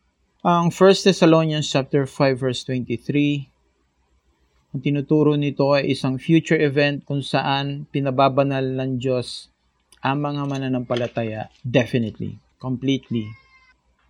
Ang 0.42 0.74
1 0.74 1.06
Thessalonians 1.06 1.70
chapter 1.70 2.02
5 2.02 2.34
verse 2.34 2.66
23, 2.66 4.74
ang 4.74 4.82
tinuturo 4.82 5.38
nito 5.38 5.70
ay 5.70 5.94
isang 5.94 6.18
future 6.18 6.58
event 6.58 7.06
kung 7.06 7.22
saan 7.22 7.86
pinababanal 7.94 8.74
ng 8.74 8.98
Diyos 8.98 9.54
ang 10.02 10.18
mga 10.18 10.42
mananampalataya 10.50 11.46
definitely, 11.62 12.42
completely, 12.58 13.30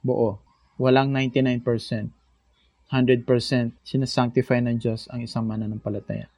buo 0.01 0.41
walang 0.81 1.13
99%. 1.13 1.61
100% 1.61 2.09
sinasanctify 3.85 4.65
ng 4.65 4.81
Diyos 4.81 5.13
ang 5.13 5.21
isang 5.21 5.45
mananampalataya. 5.45 6.33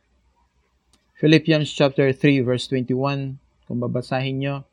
Philippians 1.14 1.70
chapter 1.70 2.10
3 2.10 2.42
verse 2.42 2.66
21, 2.66 3.38
kung 3.70 3.78
babasahin 3.78 4.42
nyo, 4.42 4.66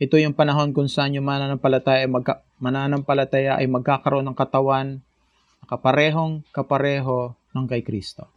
ito 0.00 0.16
yung 0.16 0.36
panahon 0.36 0.72
kung 0.72 0.88
saan 0.88 1.14
yung 1.14 1.26
mananampalataya, 1.26 2.08
magka, 2.08 2.42
mananampalataya 2.62 3.60
ay 3.60 3.66
magkakaroon 3.68 4.26
ng 4.30 4.38
katawan 4.38 5.02
na 5.62 5.64
kaparehong 5.68 6.42
kapareho 6.50 7.36
ng 7.52 7.66
kay 7.68 7.84
Kristo. 7.84 8.28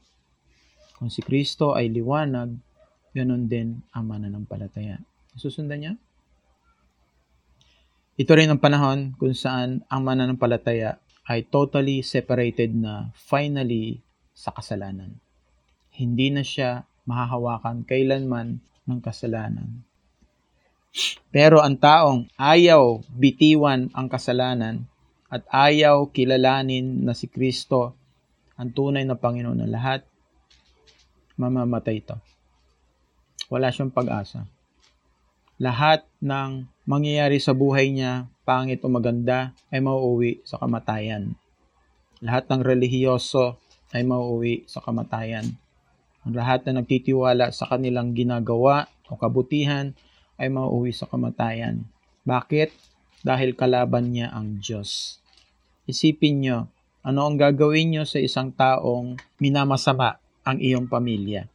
Kung 0.95 1.11
si 1.11 1.19
Kristo 1.23 1.75
ay 1.75 1.91
liwanag, 1.91 2.55
ganun 3.15 3.47
din 3.47 3.83
ang 3.95 4.07
mananampalataya. 4.07 4.99
Susundan 5.35 5.79
niya? 5.79 5.93
Ito 8.15 8.31
rin 8.31 8.47
ang 8.47 8.63
panahon 8.63 9.11
kung 9.19 9.35
saan 9.35 9.83
ang 9.91 10.07
mananampalataya 10.07 11.03
ay 11.27 11.43
totally 11.51 11.99
separated 11.99 12.71
na 12.71 13.11
finally 13.11 13.99
sa 14.31 14.55
kasalanan. 14.55 15.19
Hindi 15.91 16.31
na 16.31 16.43
siya 16.43 16.87
mahahawakan 17.03 17.83
kailanman 17.83 18.63
ng 18.87 18.99
kasalanan. 19.03 19.83
Pero 21.29 21.59
ang 21.59 21.75
taong 21.75 22.31
ayaw 22.39 23.03
bitiwan 23.11 23.91
ang 23.91 24.07
kasalanan 24.07 24.87
at 25.27 25.43
ayaw 25.51 26.07
kilalanin 26.15 27.03
na 27.03 27.11
si 27.11 27.27
Kristo 27.27 27.97
ang 28.55 28.71
tunay 28.71 29.03
na 29.03 29.19
Panginoon 29.19 29.67
ng 29.67 29.71
lahat, 29.71 30.07
mamamatay 31.35 31.99
ito. 31.99 32.15
Wala 33.51 33.67
siyang 33.67 33.91
pag-asa. 33.91 34.47
Lahat 35.59 36.07
ng 36.23 36.67
mangyayari 36.87 37.39
sa 37.43 37.51
buhay 37.51 37.91
niya, 37.91 38.31
pangit 38.47 38.79
o 38.83 38.87
maganda, 38.87 39.51
ay 39.71 39.83
mauuwi 39.83 40.43
sa 40.47 40.55
kamatayan. 40.59 41.35
Lahat 42.23 42.47
ng 42.47 42.63
relihiyoso 42.63 43.59
ay 43.91 44.07
mauuwi 44.07 44.63
sa 44.71 44.79
kamatayan. 44.79 45.51
Ang 46.23 46.33
lahat 46.33 46.63
na 46.65 46.79
nagtitiwala 46.81 47.51
sa 47.51 47.67
kanilang 47.67 48.15
ginagawa 48.15 48.87
o 49.11 49.19
kabutihan 49.19 49.93
ay 50.35 50.51
mauuwi 50.51 50.91
sa 50.91 51.07
kamatayan. 51.07 51.83
Bakit? 52.27 52.71
Dahil 53.25 53.57
kalaban 53.57 54.13
niya 54.13 54.29
ang 54.29 54.61
Diyos. 54.61 55.17
Isipin 55.89 56.45
nyo, 56.45 56.57
ano 57.05 57.29
ang 57.29 57.37
gagawin 57.37 57.93
nyo 57.93 58.03
sa 58.05 58.17
isang 58.17 58.49
taong 58.53 59.17
minamasama 59.37 60.17
ang 60.45 60.57
iyong 60.57 60.89
pamilya? 60.89 61.45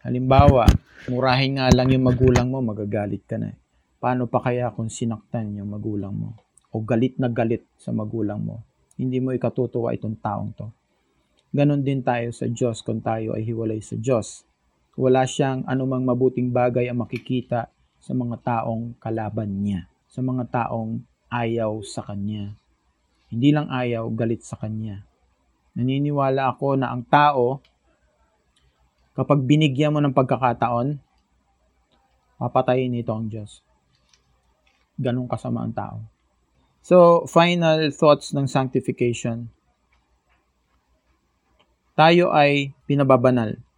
Halimbawa, 0.00 0.64
murahin 1.12 1.60
nga 1.60 1.68
lang 1.68 1.92
yung 1.92 2.08
magulang 2.08 2.48
mo, 2.48 2.64
magagalit 2.64 3.20
ka 3.28 3.36
na. 3.36 3.52
Paano 4.00 4.24
pa 4.24 4.40
kaya 4.40 4.72
kung 4.72 4.88
sinaktan 4.88 5.60
yung 5.60 5.76
magulang 5.76 6.16
mo? 6.16 6.32
O 6.72 6.80
galit 6.80 7.20
na 7.20 7.28
galit 7.28 7.68
sa 7.76 7.92
magulang 7.92 8.40
mo? 8.40 8.64
Hindi 8.96 9.20
mo 9.20 9.36
ikatutuwa 9.36 9.92
itong 9.92 10.16
taong 10.16 10.50
to. 10.56 10.72
Ganon 11.52 11.84
din 11.84 12.00
tayo 12.00 12.32
sa 12.32 12.48
Diyos 12.48 12.80
kung 12.80 13.04
tayo 13.04 13.36
ay 13.36 13.44
hiwalay 13.44 13.84
sa 13.84 14.00
Diyos. 14.00 14.48
Wala 15.00 15.24
siyang 15.24 15.64
anumang 15.64 16.04
mabuting 16.04 16.52
bagay 16.52 16.92
ang 16.92 17.00
makikita 17.00 17.72
sa 17.96 18.12
mga 18.12 18.36
taong 18.44 19.00
kalaban 19.00 19.48
niya, 19.48 19.88
sa 20.12 20.20
mga 20.20 20.44
taong 20.52 21.00
ayaw 21.32 21.80
sa 21.80 22.04
Kanya. 22.04 22.52
Hindi 23.32 23.48
lang 23.48 23.72
ayaw, 23.72 24.04
galit 24.12 24.44
sa 24.44 24.60
Kanya. 24.60 25.00
Naniniwala 25.72 26.52
ako 26.52 26.76
na 26.76 26.92
ang 26.92 27.00
tao, 27.08 27.64
kapag 29.16 29.40
binigyan 29.40 29.96
mo 29.96 30.04
ng 30.04 30.12
pagkakataon, 30.12 31.00
papatayin 32.36 32.92
nito 32.92 33.16
ang 33.16 33.24
Diyos. 33.24 33.64
Ganong 35.00 35.32
kasama 35.32 35.64
ang 35.64 35.72
tao. 35.72 36.04
So, 36.84 37.24
final 37.24 37.88
thoughts 37.88 38.36
ng 38.36 38.44
sanctification. 38.44 39.48
Tayo 41.96 42.36
ay 42.36 42.76
pinababanal. 42.84 43.69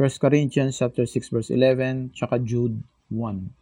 1 0.00 0.16
Corinthians 0.16 0.80
chapter 0.80 1.04
6 1.04 1.28
verse 1.28 1.52
11, 1.52 2.16
tsaka 2.16 2.40
Jude 2.40 2.80
1. 3.12 3.60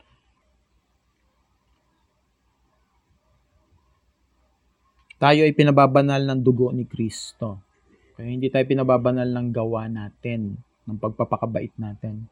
tayo 5.19 5.43
ay 5.43 5.53
pinababanal 5.53 6.23
ng 6.23 6.41
dugo 6.41 6.71
ni 6.71 6.87
Kristo. 6.87 7.59
Kaya 8.15 8.31
hindi 8.31 8.49
tayo 8.55 8.65
pinababanal 8.71 9.27
ng 9.27 9.49
gawa 9.51 9.91
natin, 9.91 10.55
ng 10.87 10.99
pagpapakabait 10.99 11.75
natin, 11.75 12.31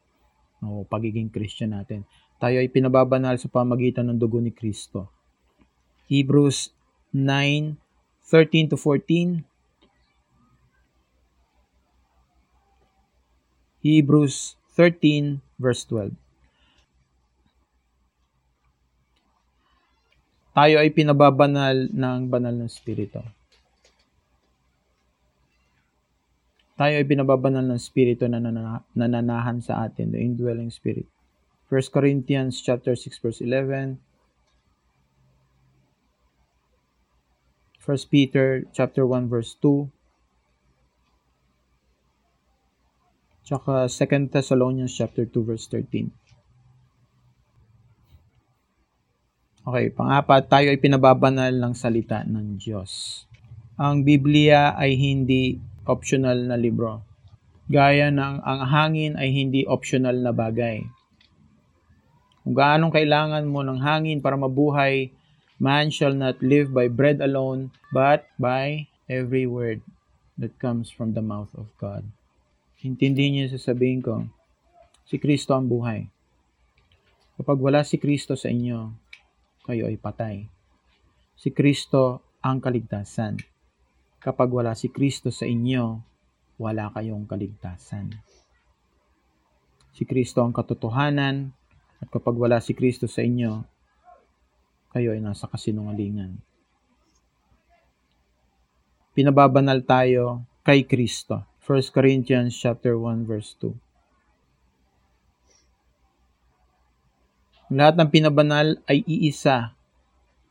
o 0.63 0.87
pagiging 0.87 1.29
Christian 1.29 1.75
natin. 1.75 2.07
Tayo 2.39 2.63
ay 2.63 2.71
pinababanal 2.71 3.37
sa 3.43 3.51
pamagitan 3.51 4.07
ng 4.11 4.19
dugo 4.19 4.39
ni 4.39 4.55
Kristo. 4.55 5.11
Hebrews 6.07 6.71
9, 7.11 7.75
13 8.23 8.71
to 8.71 8.79
14. 8.79 9.43
Hebrews 13.87 14.59
13 14.75 15.39
verse 15.63 15.87
12. 15.87 16.27
tayo 20.57 20.81
ay 20.81 20.89
pinababanal 20.89 21.93
ng 21.93 22.33
banal 22.33 22.57
ng 22.57 22.65
Espiritu. 22.65 23.21
Tayo 26.81 26.97
ay 26.97 27.05
pinababanal 27.05 27.61
ng 27.69 27.77
Espiritu 27.77 28.25
na 28.25 28.41
nananahan 28.97 29.61
sa 29.61 29.85
atin, 29.85 30.17
the 30.17 30.21
indwelling 30.21 30.73
Spirit. 30.73 31.05
1 31.69 31.93
Corinthians 31.93 32.65
chapter 32.65 32.97
6 32.97 33.21
verse 33.21 33.45
11. 33.45 34.01
1 37.85 38.09
Peter 38.09 38.65
chapter 38.73 39.05
1 39.05 39.29
verse 39.29 39.61
2. 39.61 39.93
Tsaka 43.47 43.87
2 43.87 44.27
Thessalonians 44.27 44.91
chapter 44.91 45.23
2 45.23 45.47
verse 45.47 45.71
13. 45.71 46.11
Okay, 49.63 49.87
pangapat, 49.95 50.51
tayo 50.51 50.67
ay 50.67 50.83
pinababanal 50.83 51.55
ng 51.55 51.71
salita 51.71 52.27
ng 52.27 52.59
Diyos. 52.59 53.23
Ang 53.79 54.03
Biblia 54.03 54.75
ay 54.75 54.99
hindi 54.99 55.63
optional 55.87 56.43
na 56.43 56.59
libro. 56.59 57.07
Gaya 57.71 58.11
ng 58.11 58.43
ang 58.43 58.61
hangin 58.67 59.15
ay 59.15 59.31
hindi 59.31 59.63
optional 59.63 60.19
na 60.19 60.35
bagay. 60.35 60.83
Kung 62.43 62.55
gaanong 62.55 62.91
kailangan 62.91 63.47
mo 63.47 63.63
ng 63.63 63.79
hangin 63.79 64.19
para 64.19 64.35
mabuhay, 64.35 65.15
man 65.63 65.95
shall 65.95 66.19
not 66.19 66.43
live 66.43 66.75
by 66.75 66.91
bread 66.91 67.23
alone, 67.23 67.71
but 67.95 68.27
by 68.43 68.91
every 69.07 69.47
word 69.47 69.87
that 70.35 70.59
comes 70.59 70.91
from 70.91 71.15
the 71.15 71.23
mouth 71.23 71.55
of 71.55 71.71
God. 71.79 72.03
Intindihin 72.85 73.33
niyo 73.41 73.47
sasabihin 73.57 74.05
ko, 74.05 74.29
si 75.09 75.17
Kristo 75.17 75.57
ang 75.57 75.65
buhay. 75.65 76.11
Kapag 77.41 77.59
wala 77.61 77.81
si 77.85 77.97
Kristo 77.97 78.37
sa 78.37 78.53
inyo, 78.53 78.93
kayo 79.65 79.89
ay 79.89 79.97
patay. 79.97 80.45
Si 81.37 81.53
Kristo 81.53 82.25
ang 82.45 82.61
kaligtasan. 82.61 83.41
Kapag 84.21 84.49
wala 84.49 84.73
si 84.77 84.89
Kristo 84.89 85.29
sa 85.33 85.45
inyo, 85.49 86.01
wala 86.57 86.89
kayong 86.93 87.29
kaligtasan. 87.29 88.17
Si 89.97 90.05
Kristo 90.05 90.45
ang 90.45 90.53
katotohanan, 90.53 91.53
at 92.01 92.09
kapag 92.13 92.37
wala 92.37 92.61
si 92.61 92.77
Kristo 92.77 93.09
sa 93.09 93.25
inyo, 93.25 93.65
kayo 94.93 95.17
ay 95.17 95.21
nasa 95.21 95.49
kasinungalingan. 95.49 96.37
Pinababanal 99.17 99.81
tayo 99.85 100.45
kay 100.61 100.85
Kristo. 100.85 101.41
1 101.67 101.91
Corinthians 101.91 102.55
chapter 102.55 102.95
1 102.95 103.27
verse 103.27 103.59
2. 103.59 103.75
Lahat 107.75 107.99
ng 107.99 108.07
pinabanal 108.07 108.79
ay 108.87 109.03
iisa 109.03 109.75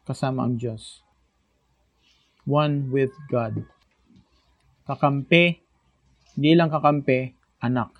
kasama 0.04 0.44
ang 0.44 0.60
Diyos. 0.60 1.00
One 2.44 2.92
with 2.92 3.16
God. 3.32 3.64
Kakampi, 4.84 5.64
hindi 6.36 6.52
lang 6.52 6.68
kakampi, 6.68 7.32
anak. 7.64 7.96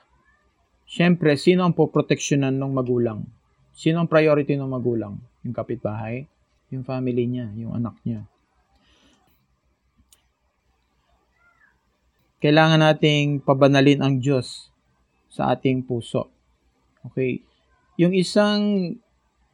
Siyempre, 0.84 1.40
sino 1.40 1.64
ang 1.64 1.72
poproteksyonan 1.72 2.60
ng 2.60 2.72
magulang? 2.76 3.24
Sino 3.72 4.04
ang 4.04 4.12
priority 4.12 4.60
ng 4.60 4.68
magulang? 4.68 5.24
Yung 5.48 5.56
kapitbahay? 5.56 6.28
Yung 6.76 6.84
family 6.84 7.32
niya? 7.32 7.48
Yung 7.56 7.80
anak 7.80 7.96
niya? 8.04 8.28
Kailangan 12.46 12.78
nating 12.78 13.42
pabanalin 13.42 14.06
ang 14.06 14.22
Diyos 14.22 14.70
sa 15.34 15.50
ating 15.50 15.82
puso. 15.82 16.30
Okay? 17.02 17.42
Yung 17.98 18.14
isang 18.14 18.94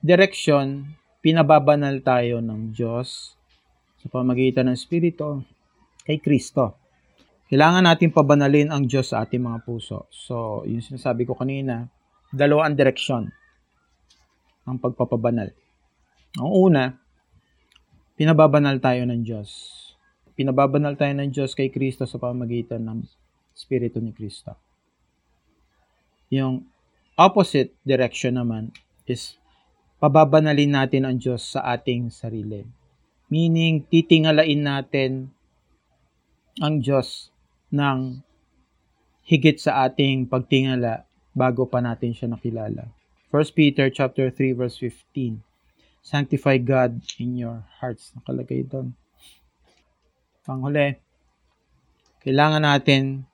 direction, 0.04 0.92
pinababanal 1.24 2.04
tayo 2.04 2.44
ng 2.44 2.76
Diyos 2.76 3.40
sa 3.96 4.12
pamagitan 4.12 4.68
ng 4.68 4.76
Espiritu 4.76 5.40
kay 6.04 6.20
Kristo. 6.20 6.76
Kailangan 7.48 7.88
natin 7.88 8.12
pabanalin 8.12 8.68
ang 8.68 8.84
Diyos 8.84 9.16
sa 9.16 9.24
ating 9.24 9.40
mga 9.40 9.64
puso. 9.64 10.12
So, 10.12 10.68
yung 10.68 10.84
sinasabi 10.84 11.24
ko 11.24 11.40
kanina, 11.40 11.88
dalawa 12.28 12.68
ang 12.68 12.76
direksyon 12.76 13.32
ng 14.68 14.78
pagpapabanal. 14.84 15.48
Ang 16.44 16.50
una, 16.52 16.92
pinababanal 18.20 18.84
tayo 18.84 19.08
ng 19.08 19.24
Diyos. 19.24 19.81
Pinababanal 20.42 20.98
tayo 20.98 21.14
ng 21.22 21.30
Diyos 21.30 21.54
kay 21.54 21.70
Kristo 21.70 22.10
sa 22.10 22.18
pamagitan 22.18 22.82
ng 22.82 23.06
Espiritu 23.54 24.02
ni 24.02 24.10
Kristo. 24.10 24.58
Yung 26.34 26.66
opposite 27.14 27.78
direction 27.86 28.42
naman 28.42 28.74
is 29.06 29.38
pababanalin 30.02 30.74
natin 30.74 31.06
ang 31.06 31.22
Diyos 31.22 31.46
sa 31.46 31.78
ating 31.78 32.10
sarili. 32.10 32.66
Meaning, 33.30 33.86
titingalain 33.86 34.66
natin 34.66 35.30
ang 36.58 36.82
Diyos 36.82 37.30
ng 37.70 38.26
higit 39.22 39.62
sa 39.62 39.86
ating 39.86 40.26
pagtingala 40.26 41.06
bago 41.38 41.70
pa 41.70 41.86
natin 41.86 42.18
siya 42.18 42.34
nakilala. 42.34 42.90
1 43.30 43.54
Peter 43.54 43.94
chapter 43.94 44.34
3 44.34 44.58
verse 44.58 44.82
15. 44.82 45.38
Sanctify 46.02 46.58
God 46.58 46.98
in 47.22 47.38
your 47.38 47.62
hearts. 47.78 48.10
Nakalagay 48.18 48.66
doon. 48.66 48.98
Panghuli, 50.42 50.98
kailangan 52.26 52.66
natin 52.66 53.30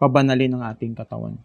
pabanalin 0.00 0.56
ang 0.56 0.64
ating 0.64 0.96
katawan. 0.96 1.36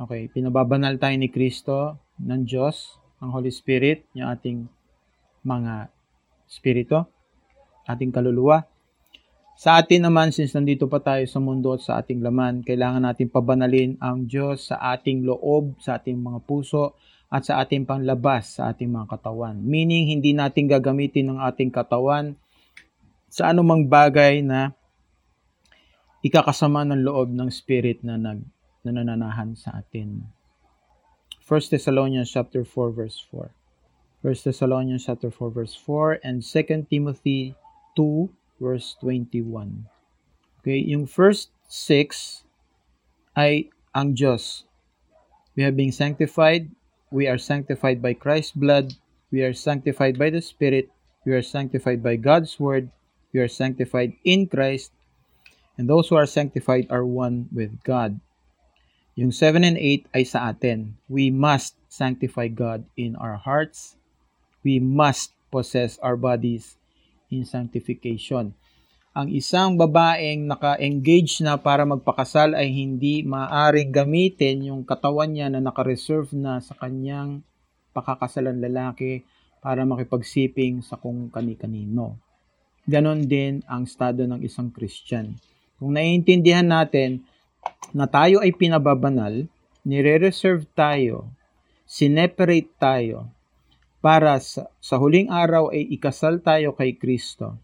Okay, 0.00 0.32
pinababanal 0.32 0.96
tayo 0.96 1.12
ni 1.20 1.28
Kristo 1.28 2.00
ng 2.16 2.48
Diyos, 2.48 2.96
ang 3.20 3.36
Holy 3.36 3.52
Spirit, 3.52 4.08
yung 4.16 4.32
ating 4.32 4.64
mga 5.44 5.92
spirito, 6.48 7.04
ating 7.84 8.08
kaluluwa. 8.08 8.64
Sa 9.52 9.76
atin 9.76 10.08
naman, 10.08 10.32
since 10.32 10.56
nandito 10.56 10.88
pa 10.88 11.04
tayo 11.04 11.28
sa 11.28 11.36
mundo 11.36 11.76
at 11.76 11.84
sa 11.84 12.00
ating 12.00 12.24
laman, 12.24 12.64
kailangan 12.64 13.04
natin 13.04 13.28
pabanalin 13.28 14.00
ang 14.00 14.24
Diyos 14.24 14.72
sa 14.72 14.80
ating 14.96 15.28
loob, 15.28 15.76
sa 15.84 16.00
ating 16.00 16.16
mga 16.16 16.40
puso, 16.48 16.96
at 17.32 17.48
sa 17.48 17.64
ating 17.64 17.88
panglabas 17.88 18.60
sa 18.60 18.68
ating 18.68 18.92
mga 18.92 19.08
katawan. 19.08 19.56
Meaning, 19.56 20.12
hindi 20.12 20.36
natin 20.36 20.68
gagamitin 20.68 21.32
ang 21.32 21.40
ating 21.40 21.72
katawan 21.72 22.36
sa 23.32 23.48
anumang 23.48 23.88
bagay 23.88 24.44
na 24.44 24.76
ikakasama 26.20 26.84
ng 26.84 27.08
loob 27.08 27.32
ng 27.32 27.48
spirit 27.48 28.04
na 28.04 28.20
nag 28.20 28.44
na 28.84 28.92
nananahan 28.92 29.56
sa 29.56 29.80
atin. 29.80 30.28
1 31.40 31.72
Thessalonians 31.72 32.28
chapter 32.28 32.68
4 32.68 32.92
verse 32.92 33.16
4. 33.32 33.48
1 34.26 34.46
Thessalonians 34.52 35.08
chapter 35.08 35.32
4 35.32 35.48
verse 35.48 35.72
4 35.72 36.20
and 36.20 36.44
2 36.44 36.90
Timothy 36.92 37.56
2 37.96 38.28
verse 38.60 38.98
21. 39.00 39.88
Okay, 40.60 40.78
yung 40.84 41.08
first 41.08 41.48
6 41.70 42.44
ay 43.34 43.72
ang 43.96 44.12
Diyos. 44.12 44.68
We 45.56 45.64
have 45.64 45.78
been 45.78 45.94
sanctified 45.94 46.68
we 47.12 47.28
are 47.28 47.38
sanctified 47.38 48.00
by 48.00 48.14
Christ's 48.14 48.52
blood, 48.52 48.94
we 49.30 49.42
are 49.44 49.52
sanctified 49.52 50.18
by 50.18 50.30
the 50.30 50.40
Spirit, 50.40 50.90
we 51.24 51.32
are 51.32 51.44
sanctified 51.44 52.02
by 52.02 52.16
God's 52.16 52.58
Word, 52.58 52.90
we 53.32 53.40
are 53.40 53.48
sanctified 53.48 54.16
in 54.24 54.48
Christ, 54.48 54.92
and 55.76 55.88
those 55.88 56.08
who 56.08 56.16
are 56.16 56.26
sanctified 56.26 56.86
are 56.90 57.04
one 57.04 57.48
with 57.52 57.84
God. 57.84 58.20
Yung 59.14 59.30
7 59.30 59.60
and 59.60 59.76
8 59.76 60.08
ay 60.16 60.24
sa 60.24 60.48
atin. 60.48 60.96
We 61.04 61.28
must 61.28 61.76
sanctify 61.92 62.48
God 62.48 62.88
in 62.96 63.12
our 63.20 63.36
hearts. 63.36 64.00
We 64.64 64.80
must 64.80 65.36
possess 65.52 66.00
our 66.00 66.16
bodies 66.16 66.80
in 67.28 67.44
sanctification 67.44 68.56
ang 69.12 69.28
isang 69.28 69.76
babaeng 69.76 70.48
naka-engage 70.48 71.44
na 71.44 71.60
para 71.60 71.84
magpakasal 71.84 72.56
ay 72.56 72.72
hindi 72.72 73.20
maaring 73.20 73.92
gamitin 73.92 74.72
yung 74.72 74.88
katawan 74.88 75.36
niya 75.36 75.52
na 75.52 75.60
naka-reserve 75.60 76.32
na 76.32 76.64
sa 76.64 76.72
kanyang 76.80 77.44
pakakasalan 77.92 78.56
lalaki 78.56 79.20
para 79.60 79.84
makipagsiping 79.84 80.80
sa 80.80 80.96
kung 80.96 81.28
kani-kanino. 81.28 82.16
Ganon 82.88 83.28
din 83.28 83.60
ang 83.68 83.84
estado 83.84 84.24
ng 84.24 84.40
isang 84.40 84.72
Christian. 84.72 85.36
Kung 85.76 85.92
naiintindihan 85.92 86.64
natin 86.64 87.20
na 87.92 88.08
tayo 88.08 88.40
ay 88.40 88.56
pinababanal, 88.56 89.44
nire-reserve 89.84 90.64
tayo, 90.72 91.28
sineperate 91.84 92.72
tayo, 92.80 93.28
para 94.00 94.40
sa, 94.40 94.72
sa 94.80 94.96
huling 94.96 95.28
araw 95.28 95.68
ay 95.68 95.84
ikasal 96.00 96.40
tayo 96.40 96.72
kay 96.72 96.96
Kristo 96.96 97.60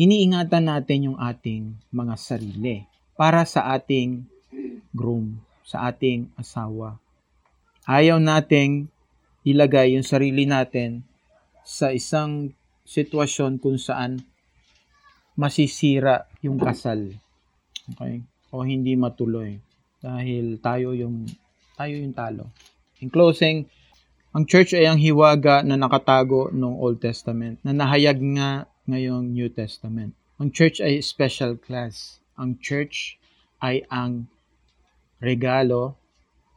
iniingatan 0.00 0.64
natin 0.64 1.12
yung 1.12 1.18
ating 1.20 1.76
mga 1.92 2.16
sarili 2.16 2.88
para 3.20 3.44
sa 3.44 3.68
ating 3.76 4.24
groom, 4.96 5.36
sa 5.60 5.92
ating 5.92 6.32
asawa. 6.40 6.96
Ayaw 7.84 8.16
nating 8.16 8.88
ilagay 9.44 10.00
yung 10.00 10.06
sarili 10.08 10.48
natin 10.48 11.04
sa 11.60 11.92
isang 11.92 12.56
sitwasyon 12.88 13.60
kung 13.60 13.76
saan 13.76 14.24
masisira 15.36 16.24
yung 16.40 16.56
kasal. 16.56 17.12
Okay? 17.92 18.24
O 18.56 18.64
hindi 18.64 18.96
matuloy 18.96 19.60
dahil 20.00 20.56
tayo 20.64 20.96
yung 20.96 21.28
tayo 21.76 21.92
yung 21.92 22.16
talo. 22.16 22.48
In 23.04 23.12
closing, 23.12 23.68
ang 24.32 24.48
church 24.48 24.72
ay 24.72 24.88
ang 24.88 24.96
hiwaga 24.96 25.60
na 25.60 25.76
nakatago 25.76 26.48
ng 26.52 26.74
Old 26.80 27.04
Testament 27.04 27.60
na 27.60 27.76
nahayag 27.76 28.16
nga 28.36 28.64
ngayong 28.90 29.30
New 29.30 29.46
Testament. 29.54 30.18
Ang 30.42 30.50
church 30.50 30.82
ay 30.82 30.98
special 30.98 31.54
class. 31.54 32.18
Ang 32.34 32.58
church 32.58 33.22
ay 33.62 33.86
ang 33.86 34.26
regalo 35.22 35.94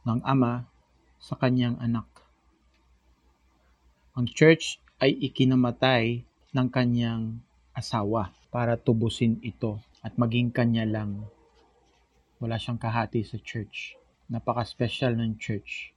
ng 0.02 0.18
Ama 0.26 0.66
sa 1.22 1.38
kanyang 1.38 1.78
anak. 1.78 2.10
Ang 4.18 4.26
church 4.26 4.82
ay 4.98 5.14
ikinamatay 5.14 6.26
ng 6.50 6.68
kanyang 6.74 7.38
asawa 7.70 8.34
para 8.50 8.74
tubusin 8.74 9.38
ito 9.38 9.78
at 10.02 10.18
maging 10.18 10.50
kanya 10.50 10.82
lang. 10.82 11.22
Wala 12.42 12.58
siyang 12.58 12.82
kahati 12.82 13.22
sa 13.22 13.38
church. 13.38 13.94
Napaka-special 14.26 15.14
ng 15.14 15.38
church. 15.38 15.94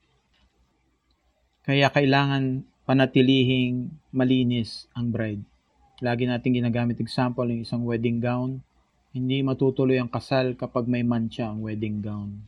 Kaya 1.66 1.90
kailangan 1.90 2.62
panatilihing 2.86 3.90
malinis 4.14 4.86
ang 4.94 5.10
bride 5.12 5.57
Lagi 5.98 6.30
natin 6.30 6.54
ginagamit 6.54 7.02
example 7.02 7.42
ng 7.50 7.66
isang 7.66 7.82
wedding 7.82 8.22
gown. 8.22 8.62
Hindi 9.10 9.42
matutuloy 9.42 9.98
ang 9.98 10.06
kasal 10.06 10.54
kapag 10.54 10.86
may 10.86 11.02
mancha 11.02 11.50
ang 11.50 11.58
wedding 11.58 11.98
gown. 11.98 12.38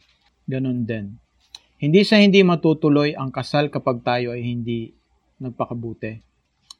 Ganon 0.46 0.86
din. 0.86 1.18
Hindi 1.74 2.06
sa 2.06 2.22
hindi 2.22 2.46
matutuloy 2.46 3.18
ang 3.18 3.34
kasal 3.34 3.66
kapag 3.66 4.06
tayo 4.06 4.30
ay 4.30 4.46
hindi 4.46 4.94
nagpakabuti. 5.42 6.22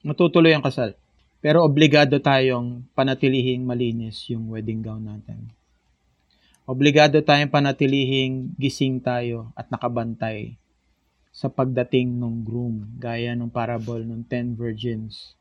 Matutuloy 0.07 0.55
ang 0.55 0.63
kasal. 0.63 0.95
Pero 1.43 1.67
obligado 1.67 2.23
tayong 2.23 2.87
panatilihing 2.95 3.67
malinis 3.67 4.31
yung 4.31 4.47
wedding 4.47 4.79
gown 4.79 5.11
natin. 5.11 5.51
Obligado 6.71 7.19
tayong 7.19 7.51
panatilihing 7.51 8.55
gising 8.55 9.03
tayo 9.03 9.51
at 9.59 9.67
nakabantay 9.75 10.55
sa 11.35 11.51
pagdating 11.51 12.15
ng 12.15 12.47
groom, 12.47 12.87
gaya 12.95 13.35
ng 13.35 13.51
parable 13.51 14.07
ng 14.07 14.23
ten 14.23 14.55
virgins 14.55 15.35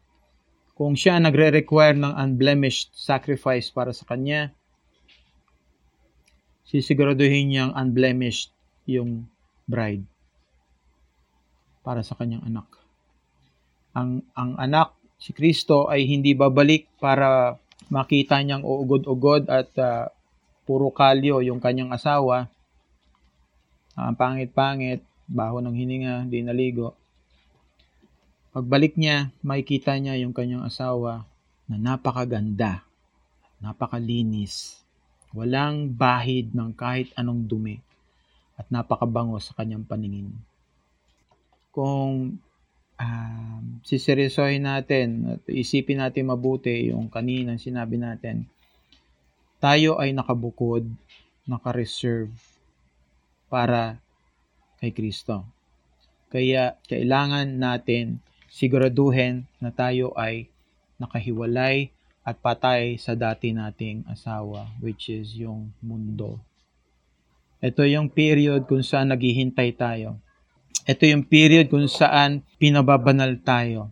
kung 0.79 0.95
siya 0.95 1.19
nagre-require 1.19 1.99
ng 1.99 2.15
unblemished 2.15 2.95
sacrifice 2.95 3.67
para 3.67 3.91
sa 3.91 4.07
kanya, 4.07 4.55
sisiguraduhin 6.63 7.51
niyang 7.51 7.75
unblemished 7.75 8.55
yung 8.87 9.27
bride 9.67 10.07
para 11.83 11.99
sa 11.99 12.15
kanyang 12.15 12.47
anak. 12.47 12.71
Ang, 13.91 14.23
ang 14.31 14.55
anak, 14.55 14.95
si 15.19 15.35
Kristo, 15.35 15.91
ay 15.91 16.07
hindi 16.07 16.31
babalik 16.31 16.87
para 16.95 17.59
makita 17.91 18.39
niyang 18.39 18.63
uugod-ugod 18.63 19.51
at 19.51 19.67
uh, 19.75 20.07
puro 20.63 20.95
kalyo 20.95 21.43
yung 21.43 21.59
kanyang 21.59 21.91
asawa. 21.91 22.47
Ang 23.99 24.15
uh, 24.15 24.17
pangit-pangit, 24.17 25.03
baho 25.27 25.59
ng 25.59 25.75
hininga, 25.75 26.23
hindi 26.23 26.39
naligo. 26.39 26.95
Pagbalik 28.49 28.97
niya, 28.97 29.29
makikita 29.45 29.93
niya 30.01 30.17
yung 30.17 30.33
kanyang 30.33 30.65
asawa 30.65 31.29
na 31.69 31.77
napakaganda, 31.77 32.81
napakalinis, 33.61 34.81
walang 35.37 35.93
bahid 35.93 36.49
ng 36.57 36.73
kahit 36.73 37.13
anong 37.13 37.45
dumi, 37.45 37.77
at 38.57 38.65
napakabango 38.73 39.37
sa 39.37 39.53
kanyang 39.53 39.85
paningin. 39.85 40.33
Kung 41.69 42.41
um, 42.97 43.61
siseryosohin 43.85 44.65
natin 44.65 45.37
at 45.37 45.41
isipin 45.45 46.01
natin 46.01 46.33
mabuti 46.33 46.89
yung 46.89 47.05
kaninang 47.05 47.61
sinabi 47.61 48.01
natin, 48.01 48.49
tayo 49.61 50.01
ay 50.01 50.09
nakabukod, 50.09 50.89
nakareserve 51.45 52.33
para 53.45 54.01
kay 54.81 54.89
Kristo. 54.89 55.45
Kaya 56.33 56.81
kailangan 56.89 57.45
natin 57.61 58.25
siguraduhin 58.49 59.45
na 59.61 59.69
tayo 59.69 60.11
ay 60.17 60.49
nakahiwalay 60.99 61.93
at 62.25 62.35
patay 62.37 62.99
sa 62.99 63.15
dati 63.15 63.55
nating 63.55 64.05
asawa, 64.05 64.69
which 64.83 65.07
is 65.09 65.33
yung 65.33 65.71
mundo. 65.79 66.37
Ito 67.59 67.83
yung 67.87 68.11
period 68.11 68.67
kung 68.67 68.83
saan 68.83 69.11
naghihintay 69.11 69.75
tayo. 69.75 70.19
Ito 70.85 71.03
yung 71.05 71.27
period 71.27 71.69
kung 71.71 71.85
saan 71.91 72.41
pinababanal 72.57 73.39
tayo. 73.41 73.91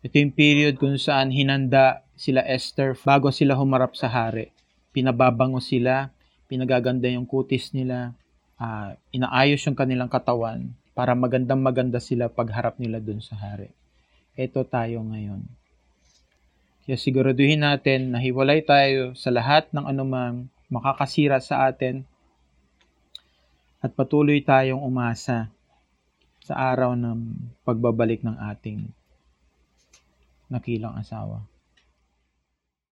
Ito 0.00 0.16
yung 0.16 0.32
period 0.32 0.80
kung 0.80 0.96
saan 0.96 1.28
hinanda 1.34 2.06
sila 2.16 2.40
Esther 2.46 2.96
bago 2.96 3.28
sila 3.34 3.56
humarap 3.56 3.96
sa 3.96 4.08
hari. 4.08 4.52
Pinababango 4.96 5.60
sila, 5.60 6.12
pinagaganda 6.48 7.06
yung 7.10 7.28
kutis 7.28 7.70
nila, 7.76 8.16
uh, 8.60 8.96
inaayos 9.12 9.62
yung 9.64 9.78
kanilang 9.78 10.08
katawan, 10.08 10.72
para 10.92 11.14
magandang 11.14 11.62
maganda 11.62 12.02
sila 12.02 12.26
pagharap 12.26 12.76
nila 12.76 12.98
dun 12.98 13.22
sa 13.22 13.38
hari. 13.38 13.70
Ito 14.34 14.66
tayo 14.66 15.02
ngayon. 15.06 15.42
Kaya 16.86 16.96
siguraduhin 16.98 17.62
natin 17.62 18.10
na 18.10 18.18
hiwalay 18.18 18.64
tayo 18.66 19.14
sa 19.14 19.30
lahat 19.30 19.70
ng 19.70 19.86
anumang 19.86 20.50
makakasira 20.72 21.38
sa 21.38 21.70
atin 21.70 22.02
at 23.78 23.94
patuloy 23.94 24.42
tayong 24.42 24.80
umasa 24.80 25.48
sa 26.44 26.54
araw 26.56 26.98
ng 26.98 27.36
pagbabalik 27.62 28.26
ng 28.26 28.36
ating 28.50 28.90
nakilang 30.50 30.98
asawa. 30.98 31.46